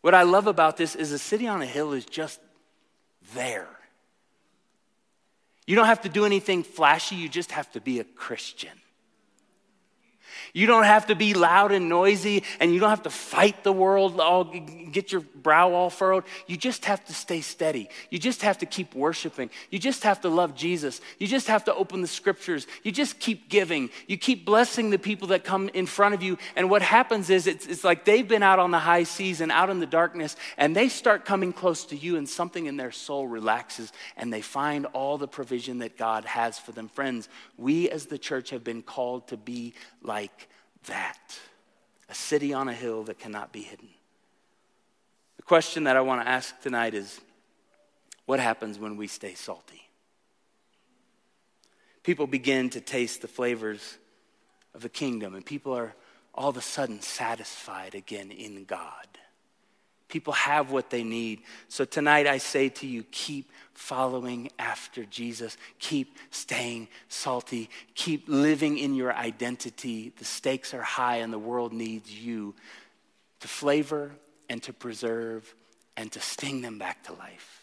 What 0.01 0.13
I 0.13 0.23
love 0.23 0.47
about 0.47 0.77
this 0.77 0.95
is 0.95 1.12
a 1.12 1.19
city 1.19 1.47
on 1.47 1.62
a 1.62 1.65
hill 1.65 1.93
is 1.93 2.05
just 2.05 2.39
there. 3.33 3.67
You 5.65 5.75
don't 5.75 5.86
have 5.86 6.01
to 6.01 6.09
do 6.09 6.25
anything 6.25 6.63
flashy, 6.63 7.15
you 7.15 7.29
just 7.29 7.51
have 7.51 7.71
to 7.71 7.81
be 7.81 7.99
a 7.99 8.03
Christian. 8.03 8.82
You 10.53 10.67
don't 10.67 10.83
have 10.83 11.07
to 11.07 11.15
be 11.15 11.33
loud 11.33 11.71
and 11.71 11.89
noisy, 11.89 12.43
and 12.59 12.71
you 12.71 12.79
don't 12.79 12.91
have 12.91 13.03
to 13.03 13.09
fight 13.09 13.63
the 13.63 13.73
world, 13.73 14.19
all, 14.19 14.43
get 14.43 15.11
your 15.11 15.21
brow 15.21 15.73
all 15.73 15.89
furrowed. 15.89 16.25
You 16.45 16.57
just 16.57 16.85
have 16.85 17.03
to 17.05 17.13
stay 17.13 17.41
steady. 17.41 17.89
You 18.11 18.19
just 18.19 18.43
have 18.43 18.59
to 18.59 18.67
keep 18.67 18.93
worshiping. 18.93 19.49
You 19.71 19.79
just 19.79 20.03
have 20.03 20.21
to 20.21 20.29
love 20.29 20.53
Jesus. 20.53 21.01
You 21.17 21.25
just 21.25 21.47
have 21.47 21.65
to 21.65 21.73
open 21.73 22.01
the 22.01 22.07
scriptures. 22.07 22.67
You 22.83 22.91
just 22.91 23.19
keep 23.19 23.49
giving. 23.49 23.89
You 24.07 24.15
keep 24.15 24.45
blessing 24.45 24.91
the 24.91 24.99
people 24.99 25.29
that 25.29 25.43
come 25.43 25.69
in 25.69 25.87
front 25.87 26.13
of 26.13 26.21
you. 26.21 26.37
And 26.55 26.69
what 26.69 26.83
happens 26.83 27.31
is 27.31 27.47
it's, 27.47 27.65
it's 27.65 27.83
like 27.83 28.05
they've 28.05 28.27
been 28.27 28.43
out 28.43 28.59
on 28.59 28.69
the 28.69 28.79
high 28.79 29.03
seas 29.03 29.41
and 29.41 29.51
out 29.51 29.71
in 29.71 29.79
the 29.79 29.87
darkness, 29.87 30.35
and 30.57 30.75
they 30.75 30.87
start 30.87 31.25
coming 31.25 31.51
close 31.51 31.83
to 31.85 31.95
you, 31.95 32.15
and 32.15 32.29
something 32.29 32.67
in 32.67 32.77
their 32.77 32.91
soul 32.91 33.27
relaxes, 33.27 33.91
and 34.17 34.31
they 34.31 34.41
find 34.41 34.85
all 34.93 35.17
the 35.17 35.27
provision 35.27 35.79
that 35.79 35.97
God 35.97 36.25
has 36.25 36.59
for 36.59 36.73
them. 36.73 36.89
Friends, 36.89 37.27
we 37.57 37.89
as 37.89 38.05
the 38.05 38.19
church 38.19 38.51
have 38.51 38.63
been 38.63 38.83
called 38.83 39.27
to 39.29 39.37
be 39.37 39.73
like 40.03 40.42
that 40.87 41.39
a 42.09 42.15
city 42.15 42.53
on 42.53 42.67
a 42.67 42.73
hill 42.73 43.03
that 43.03 43.19
cannot 43.19 43.51
be 43.51 43.61
hidden. 43.61 43.89
The 45.37 45.43
question 45.43 45.85
that 45.85 45.97
I 45.97 46.01
want 46.01 46.21
to 46.21 46.27
ask 46.27 46.59
tonight 46.61 46.93
is 46.93 47.19
what 48.25 48.39
happens 48.39 48.79
when 48.79 48.97
we 48.97 49.07
stay 49.07 49.33
salty? 49.33 49.81
People 52.03 52.27
begin 52.27 52.69
to 52.71 52.81
taste 52.81 53.21
the 53.21 53.27
flavors 53.27 53.97
of 54.73 54.81
the 54.81 54.89
kingdom, 54.89 55.35
and 55.35 55.45
people 55.45 55.73
are 55.73 55.93
all 56.33 56.49
of 56.49 56.57
a 56.57 56.61
sudden 56.61 57.01
satisfied 57.01 57.95
again 57.95 58.31
in 58.31 58.65
God. 58.65 59.07
People 60.13 60.34
have 60.34 60.69
what 60.69 60.91
they 60.91 61.04
need. 61.04 61.41
So 61.69 61.86
tonight 61.86 62.28
I 62.28 62.38
say 62.38 62.69
to 62.69 62.86
you, 62.86 63.04
keep 63.10 63.49
following 63.73 64.52
after 64.60 65.06
Jesus. 65.06 65.58
Keep 65.80 66.19
staying 66.30 66.88
salty. 67.08 67.67
Keep 67.95 68.26
living 68.28 68.78
in 68.78 68.93
your 68.93 69.12
identity. 69.12 70.13
The 70.15 70.23
stakes 70.23 70.71
are 70.76 70.84
high, 70.84 71.17
and 71.17 71.34
the 71.34 71.39
world 71.39 71.73
needs 71.73 72.13
you 72.13 72.54
to 73.39 73.47
flavor 73.47 74.12
and 74.49 74.62
to 74.62 74.71
preserve 74.71 75.52
and 75.97 76.12
to 76.12 76.19
sting 76.19 76.62
them 76.62 76.78
back 76.78 77.04
to 77.06 77.13
life. 77.13 77.62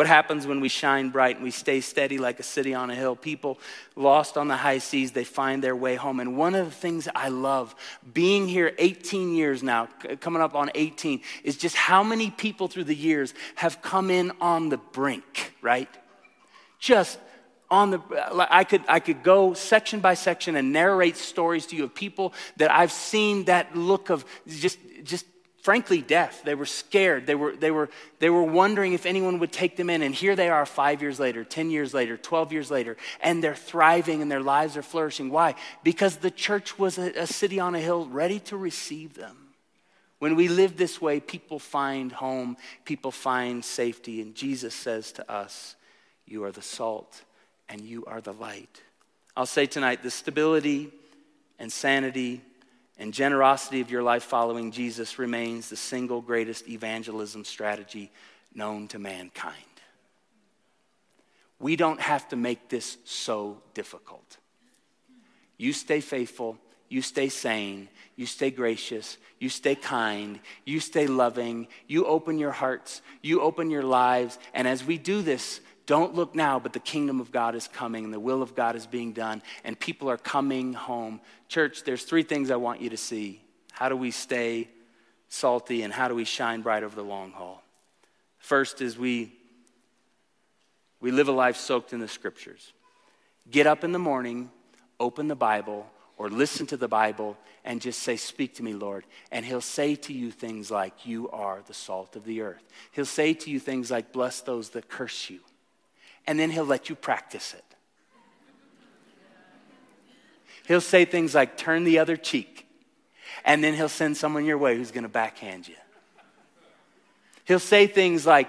What 0.00 0.06
happens 0.06 0.46
when 0.46 0.60
we 0.60 0.70
shine 0.70 1.10
bright 1.10 1.36
and 1.36 1.44
we 1.44 1.50
stay 1.50 1.82
steady 1.82 2.16
like 2.16 2.40
a 2.40 2.42
city 2.42 2.72
on 2.72 2.88
a 2.88 2.94
hill? 2.94 3.14
People 3.14 3.58
lost 3.96 4.38
on 4.38 4.48
the 4.48 4.56
high 4.56 4.78
seas, 4.78 5.12
they 5.12 5.24
find 5.24 5.62
their 5.62 5.76
way 5.76 5.94
home. 5.94 6.20
And 6.20 6.38
one 6.38 6.54
of 6.54 6.64
the 6.64 6.72
things 6.74 7.06
I 7.14 7.28
love 7.28 7.74
being 8.14 8.48
here 8.48 8.72
18 8.78 9.34
years 9.34 9.62
now, 9.62 9.90
coming 10.20 10.40
up 10.40 10.54
on 10.54 10.70
18, 10.74 11.20
is 11.44 11.58
just 11.58 11.76
how 11.76 12.02
many 12.02 12.30
people 12.30 12.66
through 12.66 12.84
the 12.84 12.96
years 12.96 13.34
have 13.56 13.82
come 13.82 14.10
in 14.10 14.32
on 14.40 14.70
the 14.70 14.78
brink, 14.78 15.54
right? 15.60 15.90
Just 16.78 17.18
on 17.70 17.90
the 17.90 17.98
uh, 17.98 18.46
I 18.48 18.64
could 18.64 18.84
I 18.88 19.00
could 19.00 19.22
go 19.22 19.52
section 19.52 20.00
by 20.00 20.14
section 20.14 20.56
and 20.56 20.72
narrate 20.72 21.18
stories 21.18 21.66
to 21.66 21.76
you 21.76 21.84
of 21.84 21.94
people 21.94 22.32
that 22.56 22.70
I've 22.70 22.90
seen 22.90 23.44
that 23.44 23.76
look 23.76 24.08
of 24.08 24.24
just 24.48 24.78
just 25.04 25.26
frankly 25.62 26.00
deaf. 26.00 26.42
they 26.42 26.54
were 26.54 26.66
scared. 26.66 27.26
They 27.26 27.34
were, 27.34 27.54
they, 27.54 27.70
were, 27.70 27.90
they 28.18 28.30
were 28.30 28.42
wondering 28.42 28.92
if 28.92 29.06
anyone 29.06 29.38
would 29.38 29.52
take 29.52 29.76
them 29.76 29.90
in. 29.90 30.02
And 30.02 30.14
here 30.14 30.34
they 30.34 30.48
are 30.48 30.66
five 30.66 31.02
years 31.02 31.20
later 31.20 31.44
10 31.44 31.70
years 31.70 31.94
later 31.94 32.16
12 32.16 32.52
years 32.52 32.70
later 32.70 32.96
and 33.20 33.42
they're 33.42 33.54
thriving 33.54 34.22
and 34.22 34.30
their 34.30 34.40
lives 34.40 34.76
are 34.76 34.82
flourishing. 34.82 35.30
Why? 35.30 35.54
Because 35.82 36.16
the 36.16 36.30
church 36.30 36.78
was 36.78 36.98
a, 36.98 37.12
a 37.12 37.26
city 37.26 37.60
on 37.60 37.74
a 37.74 37.80
hill 37.80 38.06
ready 38.06 38.40
to 38.40 38.56
receive 38.56 39.14
them. 39.14 39.36
When 40.18 40.36
we 40.36 40.48
live 40.48 40.76
this 40.76 41.00
way 41.00 41.20
people 41.20 41.58
find 41.58 42.12
home 42.12 42.56
people 42.84 43.10
find 43.10 43.64
safety. 43.64 44.20
And 44.22 44.34
jesus 44.34 44.74
says 44.74 45.12
to 45.12 45.30
us 45.30 45.76
you 46.26 46.44
are 46.44 46.52
the 46.52 46.62
salt 46.62 47.22
and 47.68 47.80
you 47.82 48.04
are 48.06 48.20
the 48.20 48.32
light. 48.32 48.82
I'll 49.36 49.46
say 49.46 49.66
tonight 49.66 50.02
the 50.02 50.10
stability 50.10 50.90
and 51.58 51.70
sanity 51.70 52.40
and 53.00 53.14
generosity 53.14 53.80
of 53.80 53.90
your 53.90 54.02
life 54.02 54.22
following 54.22 54.70
Jesus 54.70 55.18
remains 55.18 55.70
the 55.70 55.76
single 55.76 56.20
greatest 56.20 56.68
evangelism 56.68 57.46
strategy 57.46 58.12
known 58.54 58.88
to 58.88 58.98
mankind. 58.98 59.56
We 61.58 61.76
don't 61.76 62.00
have 62.00 62.28
to 62.28 62.36
make 62.36 62.68
this 62.68 62.98
so 63.06 63.62
difficult. 63.72 64.36
You 65.56 65.72
stay 65.72 66.00
faithful, 66.00 66.58
you 66.90 67.00
stay 67.00 67.30
sane, 67.30 67.88
you 68.16 68.26
stay 68.26 68.50
gracious, 68.50 69.16
you 69.38 69.48
stay 69.48 69.76
kind, 69.76 70.38
you 70.66 70.78
stay 70.78 71.06
loving, 71.06 71.68
you 71.86 72.04
open 72.04 72.38
your 72.38 72.52
hearts, 72.52 73.00
you 73.22 73.40
open 73.40 73.70
your 73.70 73.82
lives, 73.82 74.38
and 74.52 74.68
as 74.68 74.84
we 74.84 74.98
do 74.98 75.22
this, 75.22 75.62
don't 75.90 76.14
look 76.14 76.36
now, 76.36 76.60
but 76.60 76.72
the 76.72 76.78
kingdom 76.78 77.18
of 77.18 77.32
God 77.32 77.56
is 77.56 77.66
coming 77.66 78.04
and 78.04 78.14
the 78.14 78.20
will 78.20 78.42
of 78.42 78.54
God 78.54 78.76
is 78.76 78.86
being 78.86 79.10
done, 79.12 79.42
and 79.64 79.76
people 79.76 80.08
are 80.08 80.16
coming 80.16 80.72
home. 80.72 81.20
Church, 81.48 81.82
there's 81.82 82.04
three 82.04 82.22
things 82.22 82.52
I 82.52 82.56
want 82.56 82.80
you 82.80 82.90
to 82.90 82.96
see. 82.96 83.42
How 83.72 83.88
do 83.88 83.96
we 83.96 84.12
stay 84.12 84.68
salty, 85.28 85.82
and 85.82 85.92
how 85.92 86.06
do 86.06 86.14
we 86.14 86.24
shine 86.24 86.62
bright 86.62 86.84
over 86.84 86.94
the 86.94 87.02
long 87.02 87.32
haul? 87.32 87.64
First 88.38 88.80
is 88.80 88.96
we, 88.96 89.32
we 91.00 91.10
live 91.10 91.26
a 91.26 91.32
life 91.32 91.56
soaked 91.56 91.92
in 91.92 91.98
the 91.98 92.06
scriptures. 92.06 92.72
Get 93.50 93.66
up 93.66 93.82
in 93.82 93.90
the 93.90 93.98
morning, 93.98 94.48
open 95.00 95.26
the 95.26 95.34
Bible, 95.34 95.90
or 96.16 96.30
listen 96.30 96.68
to 96.68 96.76
the 96.76 96.86
Bible 96.86 97.36
and 97.64 97.80
just 97.80 97.98
say, 97.98 98.14
Speak 98.14 98.54
to 98.54 98.62
me, 98.62 98.74
Lord. 98.74 99.06
And 99.32 99.44
He'll 99.44 99.60
say 99.60 99.96
to 99.96 100.12
you 100.12 100.30
things 100.30 100.70
like, 100.70 101.04
You 101.04 101.28
are 101.30 101.62
the 101.66 101.74
salt 101.74 102.14
of 102.14 102.24
the 102.24 102.42
earth. 102.42 102.62
He'll 102.92 103.04
say 103.04 103.34
to 103.34 103.50
you 103.50 103.58
things 103.58 103.90
like, 103.90 104.12
Bless 104.12 104.40
those 104.40 104.68
that 104.70 104.88
curse 104.88 105.28
you 105.28 105.40
and 106.30 106.38
then 106.38 106.48
he'll 106.48 106.64
let 106.64 106.88
you 106.88 106.94
practice 106.94 107.54
it. 107.54 107.64
He'll 110.68 110.80
say 110.80 111.04
things 111.04 111.34
like, 111.34 111.56
turn 111.56 111.82
the 111.82 111.98
other 111.98 112.16
cheek, 112.16 112.68
and 113.44 113.64
then 113.64 113.74
he'll 113.74 113.88
send 113.88 114.16
someone 114.16 114.44
your 114.44 114.56
way 114.56 114.76
who's 114.76 114.92
going 114.92 115.02
to 115.02 115.08
backhand 115.08 115.66
you. 115.66 115.74
He'll 117.46 117.58
say 117.58 117.88
things 117.88 118.24
like, 118.24 118.48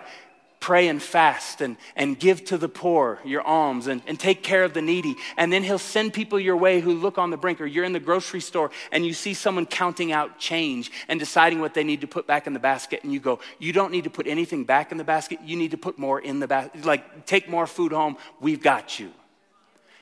pray 0.62 0.88
and 0.88 1.02
fast 1.02 1.60
and, 1.60 1.76
and 1.96 2.18
give 2.18 2.46
to 2.46 2.58
the 2.58 2.70
poor 2.70 3.20
your 3.26 3.42
alms 3.42 3.88
and, 3.88 4.02
and 4.08 4.18
take 4.18 4.44
care 4.44 4.64
of 4.64 4.74
the 4.74 4.82
needy. 4.82 5.16
And 5.36 5.52
then 5.52 5.64
He'll 5.64 5.80
send 5.80 6.14
people 6.14 6.40
your 6.40 6.56
way 6.56 6.80
who 6.80 6.94
look 6.94 7.18
on 7.18 7.32
the 7.32 7.36
brink, 7.36 7.60
or 7.60 7.66
you're 7.66 7.84
in 7.84 7.92
the 7.92 8.00
grocery 8.00 8.40
store 8.40 8.72
and 8.92 9.06
you 9.06 9.14
see 9.14 9.34
someone 9.34 9.66
counting 9.66 10.14
out 10.14 10.40
change 10.40 10.92
and 11.10 11.20
deciding 11.20 11.60
what 11.60 11.74
they 11.74 11.84
need 11.84 12.02
to 12.02 12.08
put 12.08 12.28
back 12.28 12.48
in 12.48 12.54
the 12.54 12.60
basket. 12.60 13.04
And 13.04 13.12
you 13.12 13.20
go, 13.20 13.40
You 13.60 13.74
don't 13.74 13.92
need 13.92 14.06
to 14.06 14.10
put 14.10 14.28
anything 14.28 14.64
back 14.64 14.92
in 14.94 14.98
the 14.98 15.04
basket. 15.04 15.40
You 15.44 15.58
need 15.58 15.72
to 15.72 15.78
put 15.78 15.98
more 15.98 16.22
in 16.22 16.40
the 16.40 16.48
basket. 16.48 16.86
Like, 16.86 17.26
take 17.26 17.50
more 17.50 17.68
food 17.68 17.92
home. 17.92 18.16
We've 18.40 18.62
got 18.62 19.00
you. 19.00 19.12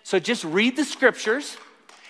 So 0.03 0.19
just 0.19 0.43
read 0.43 0.75
the 0.75 0.85
scriptures 0.85 1.57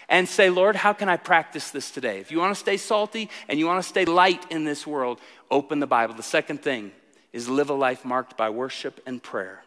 and 0.09 0.27
say, 0.27 0.49
Lord, 0.49 0.75
how 0.75 0.93
can 0.93 1.07
I 1.07 1.17
practice 1.17 1.69
this 1.69 1.91
today? 1.91 2.19
If 2.19 2.31
you 2.31 2.39
want 2.39 2.55
to 2.55 2.59
stay 2.59 2.77
salty 2.77 3.29
and 3.47 3.59
you 3.59 3.67
want 3.67 3.83
to 3.83 3.87
stay 3.87 4.05
light 4.05 4.51
in 4.51 4.63
this 4.63 4.87
world, 4.87 5.19
open 5.51 5.79
the 5.79 5.87
Bible. 5.87 6.15
The 6.15 6.23
second 6.23 6.63
thing 6.63 6.91
is 7.33 7.47
live 7.47 7.69
a 7.69 7.73
life 7.73 8.05
marked 8.05 8.37
by 8.37 8.49
worship 8.49 9.01
and 9.05 9.21
prayer. 9.21 9.63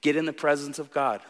Get 0.00 0.16
in 0.16 0.26
the 0.26 0.32
presence 0.32 0.78
of 0.78 0.90
God. 0.92 1.20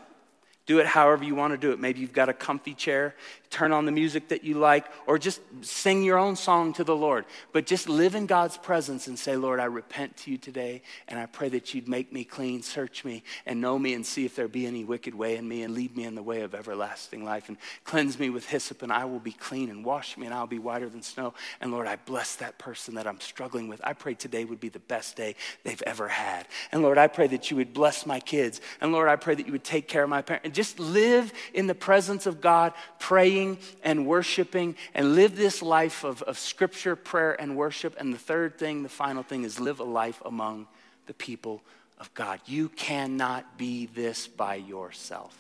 Do 0.67 0.79
it 0.79 0.87
however 0.87 1.25
you 1.25 1.35
want 1.35 1.53
to 1.53 1.59
do 1.59 1.73
it. 1.73 1.81
Maybe 1.81 2.01
you've 2.01 2.13
got 2.13 2.29
a 2.29 2.33
comfy 2.33 2.75
chair, 2.75 3.15
turn 3.51 3.73
on 3.73 3.85
the 3.85 3.93
music 3.93 4.29
that 4.29 4.45
you 4.45 4.55
like, 4.55 4.87
or 5.07 5.19
just 5.19 5.41
sing 5.61 6.05
your 6.05 6.19
own 6.19 6.37
song 6.37 6.73
to 6.75 6.85
the 6.85 6.95
Lord. 6.95 7.25
But 7.53 7.67
just 7.67 7.89
live 7.89 8.15
in 8.15 8.27
God's 8.27 8.57
presence 8.57 9.09
and 9.09 9.19
say, 9.19 9.37
Lord, 9.37 9.59
I 9.59 9.65
repent 9.65 10.17
to 10.19 10.31
you 10.31 10.39
today, 10.39 10.83
and 11.09 11.19
I 11.19 11.27
pray 11.27 11.49
that 11.51 11.75
you'd 11.75 11.89
make 11.89 12.13
me 12.13 12.23
clean, 12.23 12.63
search 12.63 13.05
me, 13.05 13.25
and 13.47 13.61
know 13.61 13.77
me, 13.77 13.95
and 13.95 14.07
see 14.07 14.25
if 14.25 14.37
there 14.37 14.47
be 14.47 14.67
any 14.67 14.85
wicked 14.85 15.15
way 15.15 15.37
in 15.37 15.49
me, 15.49 15.65
and 15.65 15.75
lead 15.75 15.97
me 15.97 16.05
in 16.05 16.15
the 16.15 16.23
way 16.23 16.43
of 16.43 16.55
everlasting 16.55 17.25
life, 17.25 17.49
and 17.49 17.59
cleanse 17.85 18.19
me 18.19 18.31
with 18.31 18.47
hyssop, 18.47 18.83
and 18.83 18.93
I 18.93 19.05
will 19.05 19.19
be 19.19 19.33
clean, 19.33 19.69
and 19.69 19.85
wash 19.85 20.17
me, 20.17 20.27
and 20.27 20.35
I'll 20.35 20.47
be 20.47 20.61
whiter 20.61 20.89
than 20.89 21.03
snow. 21.03 21.35
And 21.61 21.73
Lord, 21.73 21.89
I 21.89 21.97
bless 21.97 22.37
that 22.37 22.59
person 22.59 22.95
that 22.95 23.07
I'm 23.09 23.21
struggling 23.21 23.67
with. 23.67 23.81
I 23.83 23.95
pray 23.95 24.15
today 24.15 24.45
would 24.45 24.61
be 24.61 24.69
the 24.69 24.79
best 24.79 25.17
day 25.17 25.35
they've 25.65 25.83
ever 25.83 26.07
had. 26.07 26.47
And 26.71 26.83
Lord, 26.83 26.99
I 26.99 27.09
pray 27.09 27.27
that 27.27 27.51
you 27.51 27.57
would 27.57 27.75
bless 27.75 28.07
my 28.07 28.21
kids. 28.21 28.61
And 28.81 28.93
Lord, 28.93 29.09
I 29.09 29.17
pray 29.17 29.35
that 29.35 29.47
you 29.47 29.53
would 29.53 29.65
take 29.65 29.89
care 29.89 30.05
of 30.05 30.09
my 30.09 30.23
parents. 30.23 30.45
And 30.45 30.55
just 30.55 30.79
live 30.79 31.33
in 31.53 31.67
the 31.67 31.75
presence 31.75 32.27
of 32.27 32.41
God, 32.41 32.75
praying 33.01 33.40
praying 33.41 33.59
and 33.83 34.07
worshiping 34.07 34.77
and 34.95 35.15
live 35.15 35.37
this 35.37 35.63
life 35.63 36.05
of, 36.05 36.23
of 36.23 36.39
scripture, 36.39 36.97
prayer, 36.97 37.41
and 37.41 37.57
worship. 37.57 37.97
And 37.99 38.13
the 38.13 38.19
third 38.19 38.59
thing, 38.59 38.83
the 38.83 38.89
final 38.89 39.23
thing, 39.23 39.45
is 39.45 39.59
live 39.59 39.81
a 39.81 39.85
life 39.85 40.21
among 40.25 40.67
the 41.07 41.15
people 41.15 41.63
of 41.99 42.13
God. 42.15 42.41
You 42.47 42.69
cannot 42.69 43.59
be 43.59 43.87
this 43.87 44.27
by 44.27 44.57
yourself. 44.57 45.37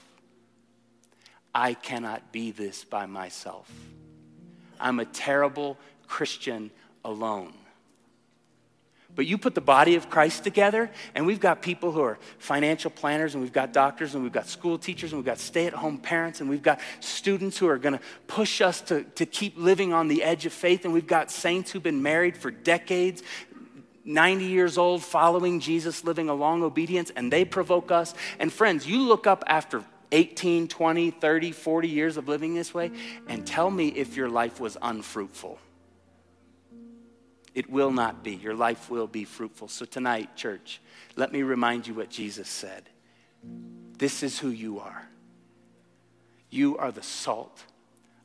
I 1.55 1.75
cannot 1.75 2.33
be 2.33 2.53
this 2.53 2.85
by 2.85 3.07
myself. 3.07 3.71
I'm 4.79 5.01
a 5.01 5.05
terrible 5.05 5.77
Christian 6.07 6.71
alone. 7.05 7.53
But 9.16 9.27
you 9.27 9.38
put 9.38 9.55
the 9.55 9.61
body 9.61 9.96
of 9.96 10.09
Christ 10.09 10.44
together, 10.44 10.90
and 11.14 11.27
we've 11.27 11.40
got 11.40 11.62
people 11.62 11.92
who 11.92 12.01
are 12.01 12.18
financial 12.38 12.90
planners, 12.90 13.35
and 13.35 13.42
we've 13.42 13.53
got 13.53 13.73
doctors, 13.73 14.14
and 14.14 14.23
we've 14.23 14.33
got 14.33 14.46
school 14.46 14.79
teachers, 14.79 15.12
and 15.12 15.18
we've 15.18 15.27
got 15.27 15.38
stay 15.38 15.66
at 15.66 15.73
home 15.73 15.99
parents, 15.99 16.40
and 16.40 16.49
we've 16.49 16.62
got 16.62 16.81
students 17.01 17.59
who 17.59 17.68
are 17.68 17.79
going 17.79 17.94
to 17.94 18.01
push 18.29 18.61
us 18.61 18.81
to, 18.83 19.03
to 19.03 19.27
keep 19.27 19.59
living 19.59 19.92
on 19.92 20.09
the 20.09 20.23
edge 20.23 20.46
of 20.46 20.53
faith, 20.53 20.85
and 20.85 20.94
we've 20.94 21.07
got 21.07 21.31
saints 21.31 21.70
who've 21.70 21.83
been 21.83 22.03
married 22.03 22.37
for 22.37 22.51
decades. 22.51 23.23
90 24.05 24.44
years 24.46 24.79
old, 24.79 25.03
following 25.03 25.61
Jesus, 25.61 26.05
living 26.05 26.29
a 26.29 26.35
long 26.35 26.62
obedience, 26.62 27.12
and 27.14 27.33
they 27.33 27.44
provoke 27.44 27.90
us. 27.90 28.14
And 28.38 28.53
friends, 28.53 28.87
you 28.87 29.03
look 29.03 29.27
up 29.27 29.44
after 29.46 29.85
18, 30.12 30.68
20, 30.68 31.11
30, 31.11 31.53
40 31.53 31.88
years 31.88 32.16
of 32.16 32.29
living 32.29 32.55
this 32.55 32.73
way, 32.73 32.90
and 33.29 33.46
tell 33.46 33.70
me 33.70 33.88
if 33.88 34.16
your 34.16 34.29
life 34.29 34.61
was 34.61 34.77
unfruitful. 34.81 35.59
It 37.55 37.69
will 37.71 37.91
not 37.91 38.23
be. 38.23 38.35
Your 38.37 38.55
life 38.55 38.91
will 38.91 39.07
be 39.07 39.25
fruitful. 39.25 39.69
So 39.69 39.85
tonight, 39.85 40.37
church, 40.37 40.81
let 41.17 41.33
me 41.33 41.43
remind 41.43 41.87
you 41.87 41.95
what 41.95 42.11
Jesus 42.11 42.49
said. 42.49 42.89
This 43.99 44.23
is 44.23 44.39
who 44.39 44.49
you 44.49 44.81
are. 44.81 45.07
You 46.49 46.79
are 46.79 46.93
the 46.93 47.03
salt 47.03 47.65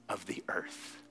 of 0.08 0.26
the 0.26 0.44
earth. 0.48 1.02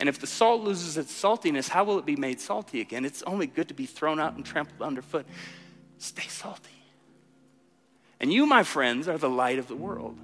And 0.00 0.08
if 0.08 0.18
the 0.18 0.26
salt 0.26 0.62
loses 0.62 0.96
its 0.96 1.12
saltiness, 1.12 1.68
how 1.68 1.84
will 1.84 1.98
it 1.98 2.06
be 2.06 2.16
made 2.16 2.40
salty 2.40 2.80
again? 2.80 3.04
It's 3.04 3.22
only 3.22 3.46
good 3.46 3.68
to 3.68 3.74
be 3.74 3.86
thrown 3.86 4.18
out 4.18 4.34
and 4.34 4.44
trampled 4.44 4.82
underfoot. 4.82 5.26
Stay 5.98 6.26
salty. 6.28 6.70
And 8.20 8.32
you, 8.32 8.46
my 8.46 8.62
friends, 8.62 9.08
are 9.08 9.18
the 9.18 9.30
light 9.30 9.58
of 9.58 9.68
the 9.68 9.76
world. 9.76 10.18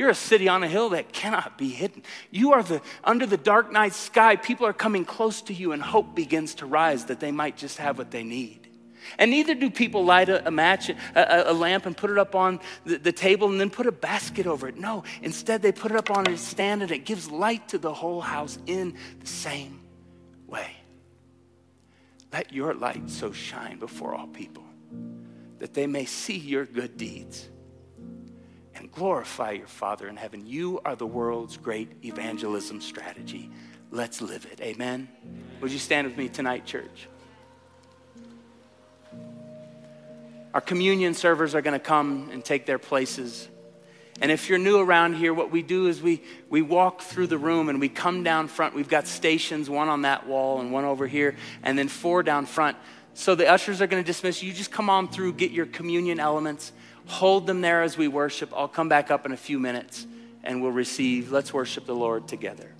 You're 0.00 0.08
a 0.08 0.14
city 0.14 0.48
on 0.48 0.62
a 0.62 0.66
hill 0.66 0.88
that 0.90 1.12
cannot 1.12 1.58
be 1.58 1.68
hidden. 1.68 2.02
You 2.30 2.54
are 2.54 2.62
the 2.62 2.80
under 3.04 3.26
the 3.26 3.36
dark 3.36 3.70
night 3.70 3.92
sky. 3.92 4.34
People 4.34 4.64
are 4.64 4.72
coming 4.72 5.04
close 5.04 5.42
to 5.42 5.52
you, 5.52 5.72
and 5.72 5.82
hope 5.82 6.14
begins 6.14 6.54
to 6.54 6.64
rise 6.64 7.04
that 7.04 7.20
they 7.20 7.30
might 7.30 7.58
just 7.58 7.76
have 7.76 7.98
what 7.98 8.10
they 8.10 8.24
need. 8.24 8.66
And 9.18 9.30
neither 9.30 9.54
do 9.54 9.68
people 9.68 10.02
light 10.02 10.30
a, 10.30 10.48
a 10.48 10.50
match, 10.50 10.88
a, 10.88 11.50
a, 11.50 11.52
lamp, 11.52 11.84
and 11.84 11.94
put 11.94 12.08
it 12.08 12.16
up 12.16 12.34
on 12.34 12.60
the, 12.86 12.96
the, 12.96 13.12
table 13.12 13.50
and 13.50 13.60
then 13.60 13.68
put 13.68 13.86
a 13.86 13.92
basket 13.92 14.46
over 14.46 14.68
it. 14.68 14.78
No, 14.78 15.04
instead 15.20 15.60
they 15.60 15.70
put 15.70 15.90
it 15.90 15.98
up 15.98 16.10
on 16.10 16.26
a 16.28 16.38
stand 16.38 16.80
and 16.80 16.90
it 16.90 17.04
gives 17.04 17.30
light 17.30 17.68
to 17.68 17.76
the 17.76 17.92
whole 17.92 18.22
house 18.22 18.58
in 18.64 18.96
the 19.20 19.26
same 19.26 19.82
way. 20.46 20.76
Let 22.32 22.54
your 22.54 22.72
light 22.72 23.10
so 23.10 23.32
shine 23.32 23.78
before 23.78 24.14
all 24.14 24.28
people 24.28 24.64
that 25.58 25.74
they 25.74 25.86
may 25.86 26.06
see 26.06 26.38
your 26.38 26.64
good 26.64 26.96
deeds 26.96 27.50
glorify 28.92 29.52
your 29.52 29.66
Father 29.66 30.08
in 30.08 30.16
heaven. 30.16 30.46
You 30.46 30.80
are 30.84 30.96
the 30.96 31.06
world's 31.06 31.56
great 31.56 32.04
evangelism 32.04 32.80
strategy. 32.80 33.50
Let's 33.90 34.20
live 34.20 34.46
it. 34.46 34.60
Amen. 34.60 35.08
Would 35.60 35.72
you 35.72 35.78
stand 35.78 36.06
with 36.06 36.16
me 36.16 36.28
tonight, 36.28 36.64
church? 36.64 37.08
Our 40.54 40.60
communion 40.60 41.14
servers 41.14 41.54
are 41.54 41.62
going 41.62 41.78
to 41.78 41.84
come 41.84 42.30
and 42.32 42.44
take 42.44 42.66
their 42.66 42.78
places. 42.78 43.48
And 44.20 44.30
if 44.30 44.48
you're 44.48 44.58
new 44.58 44.78
around 44.78 45.14
here, 45.14 45.32
what 45.32 45.50
we 45.50 45.62
do 45.62 45.86
is 45.86 46.02
we, 46.02 46.22
we 46.48 46.60
walk 46.60 47.02
through 47.02 47.28
the 47.28 47.38
room 47.38 47.68
and 47.68 47.80
we 47.80 47.88
come 47.88 48.22
down 48.22 48.48
front. 48.48 48.74
We've 48.74 48.88
got 48.88 49.06
stations, 49.06 49.70
one 49.70 49.88
on 49.88 50.02
that 50.02 50.26
wall 50.26 50.60
and 50.60 50.72
one 50.72 50.84
over 50.84 51.06
here, 51.06 51.36
and 51.62 51.78
then 51.78 51.88
four 51.88 52.22
down 52.22 52.46
front. 52.46 52.76
So 53.14 53.34
the 53.34 53.48
ushers 53.48 53.80
are 53.80 53.86
going 53.86 54.02
to 54.02 54.06
dismiss 54.06 54.42
you. 54.42 54.52
Just 54.52 54.70
come 54.70 54.90
on 54.90 55.08
through, 55.08 55.34
get 55.34 55.52
your 55.52 55.66
communion 55.66 56.20
elements. 56.20 56.72
Hold 57.10 57.48
them 57.48 57.60
there 57.60 57.82
as 57.82 57.98
we 57.98 58.06
worship. 58.06 58.52
I'll 58.54 58.68
come 58.68 58.88
back 58.88 59.10
up 59.10 59.26
in 59.26 59.32
a 59.32 59.36
few 59.36 59.58
minutes 59.58 60.06
and 60.44 60.62
we'll 60.62 60.70
receive. 60.70 61.32
Let's 61.32 61.52
worship 61.52 61.84
the 61.84 61.94
Lord 61.94 62.28
together. 62.28 62.70